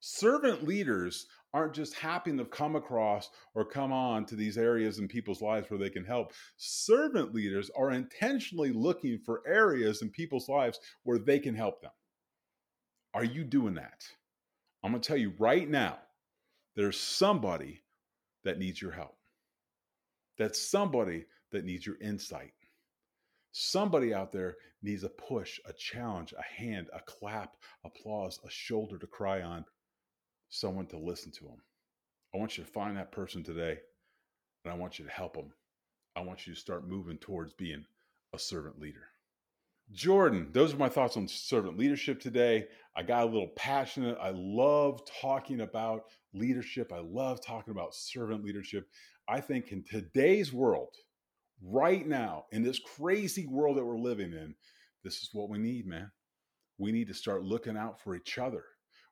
Servant 0.00 0.66
leaders 0.66 1.26
aren't 1.54 1.72
just 1.72 1.94
happy 1.94 2.36
to 2.36 2.44
come 2.44 2.76
across 2.76 3.30
or 3.54 3.64
come 3.64 3.92
on 3.92 4.26
to 4.26 4.36
these 4.36 4.58
areas 4.58 4.98
in 4.98 5.08
people's 5.08 5.40
lives 5.40 5.70
where 5.70 5.78
they 5.78 5.88
can 5.88 6.04
help. 6.04 6.32
Servant 6.58 7.34
leaders 7.34 7.70
are 7.76 7.92
intentionally 7.92 8.72
looking 8.72 9.18
for 9.18 9.42
areas 9.46 10.02
in 10.02 10.10
people's 10.10 10.48
lives 10.48 10.78
where 11.04 11.18
they 11.18 11.38
can 11.38 11.54
help 11.54 11.80
them. 11.80 11.92
Are 13.14 13.24
you 13.24 13.42
doing 13.42 13.74
that? 13.74 14.04
I'm 14.84 14.92
going 14.92 15.00
to 15.00 15.08
tell 15.08 15.16
you 15.16 15.32
right 15.38 15.68
now 15.68 15.98
there's 16.74 17.00
somebody 17.00 17.82
that 18.44 18.58
needs 18.58 18.82
your 18.82 18.92
help. 18.92 19.16
That's 20.38 20.60
somebody 20.60 21.24
that 21.52 21.64
needs 21.64 21.86
your 21.86 21.96
insight. 22.02 22.52
Somebody 23.52 24.12
out 24.12 24.32
there 24.32 24.56
needs 24.82 25.02
a 25.02 25.08
push, 25.08 25.58
a 25.64 25.72
challenge, 25.72 26.34
a 26.36 26.42
hand, 26.42 26.88
a 26.92 27.00
clap, 27.00 27.56
applause, 27.84 28.38
a 28.44 28.50
shoulder 28.50 28.98
to 28.98 29.06
cry 29.06 29.40
on 29.40 29.64
someone 30.48 30.86
to 30.86 30.98
listen 30.98 31.32
to 31.32 31.44
them. 31.44 31.62
I 32.34 32.38
want 32.38 32.58
you 32.58 32.64
to 32.64 32.70
find 32.70 32.96
that 32.96 33.12
person 33.12 33.42
today 33.42 33.78
and 34.64 34.72
I 34.72 34.76
want 34.76 34.98
you 34.98 35.04
to 35.04 35.10
help 35.10 35.34
them. 35.34 35.52
I 36.14 36.20
want 36.20 36.46
you 36.46 36.54
to 36.54 36.60
start 36.60 36.88
moving 36.88 37.18
towards 37.18 37.52
being 37.54 37.84
a 38.34 38.38
servant 38.38 38.80
leader. 38.80 39.04
Jordan, 39.92 40.48
those 40.52 40.74
are 40.74 40.78
my 40.78 40.88
thoughts 40.88 41.16
on 41.16 41.28
servant 41.28 41.78
leadership 41.78 42.20
today. 42.20 42.66
I 42.96 43.02
got 43.02 43.22
a 43.22 43.30
little 43.30 43.52
passionate. 43.56 44.18
I 44.20 44.32
love 44.34 45.02
talking 45.20 45.60
about 45.60 46.06
leadership. 46.34 46.92
I 46.92 46.98
love 46.98 47.44
talking 47.44 47.70
about 47.70 47.94
servant 47.94 48.44
leadership. 48.44 48.88
I 49.28 49.40
think 49.40 49.70
in 49.70 49.84
today's 49.84 50.52
world, 50.52 50.94
right 51.62 52.06
now, 52.06 52.46
in 52.50 52.62
this 52.62 52.80
crazy 52.80 53.46
world 53.46 53.76
that 53.76 53.84
we're 53.84 53.98
living 53.98 54.32
in, 54.32 54.54
this 55.04 55.22
is 55.22 55.30
what 55.32 55.48
we 55.48 55.58
need, 55.58 55.86
man. 55.86 56.10
We 56.78 56.90
need 56.90 57.08
to 57.08 57.14
start 57.14 57.44
looking 57.44 57.76
out 57.76 58.00
for 58.00 58.16
each 58.16 58.38
other 58.38 58.64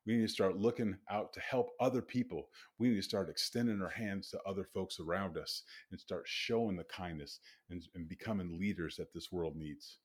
We 0.07 0.17
need 0.17 0.27
to 0.27 0.33
start 0.33 0.59
looking 0.59 0.97
out 1.11 1.33
to 1.33 1.41
help 1.41 1.71
other 1.81 2.03
people. 2.03 2.49
We 2.79 2.89
need 2.89 2.97
to 2.97 3.03
start 3.03 3.31
extending 3.31 3.81
our 3.81 3.89
hands 3.89 4.31
to 4.31 4.41
other 4.47 4.65
folks 4.65 5.01
around 5.01 5.39
us 5.39 5.63
and 5.91 6.01
start 6.01 6.25
showing 6.27 6.77
the 6.77 6.85
kindness 6.85 7.41
and, 7.71 7.83
and 7.95 8.09
becoming 8.09 8.59
leaders 8.59 8.97
that 8.97 9.15
this 9.15 9.33
world 9.33 9.57
needs. 9.57 9.99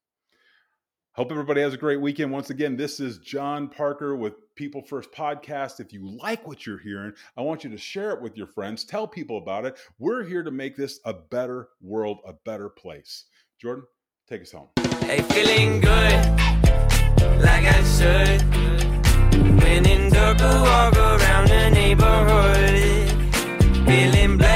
Hope 1.13 1.31
everybody 1.31 1.59
has 1.59 1.73
a 1.73 1.77
great 1.77 1.99
weekend. 1.99 2.31
Once 2.31 2.49
again, 2.49 2.77
this 2.77 3.01
is 3.01 3.17
John 3.17 3.67
Parker 3.67 4.15
with 4.15 4.35
People 4.55 4.81
First 4.81 5.11
Podcast. 5.11 5.81
If 5.81 5.91
you 5.91 6.07
like 6.17 6.47
what 6.47 6.65
you're 6.65 6.77
hearing, 6.77 7.11
I 7.35 7.41
want 7.41 7.65
you 7.65 7.69
to 7.71 7.77
share 7.77 8.11
it 8.11 8.21
with 8.21 8.37
your 8.37 8.47
friends, 8.47 8.85
tell 8.85 9.07
people 9.07 9.37
about 9.37 9.65
it. 9.65 9.77
We're 9.97 10.23
here 10.23 10.43
to 10.43 10.51
make 10.51 10.77
this 10.77 10.99
a 11.03 11.13
better 11.13 11.69
world, 11.81 12.19
a 12.25 12.33
better 12.45 12.69
place. 12.69 13.25
Jordan, 13.59 13.83
take 14.29 14.43
us 14.43 14.51
home. 14.51 14.69
Hey, 15.01 15.21
feeling 15.23 15.81
good, 15.81 16.25
like 17.41 17.65
I 17.65 17.83
should. 17.97 18.58
Winning 19.69 20.09
dirt 20.09 20.39
to 20.39 20.51
walk 20.65 20.97
around 20.97 21.47
the 21.47 21.69
neighborhood. 21.69 23.07
Feeling 23.85 24.37
black. 24.37 24.48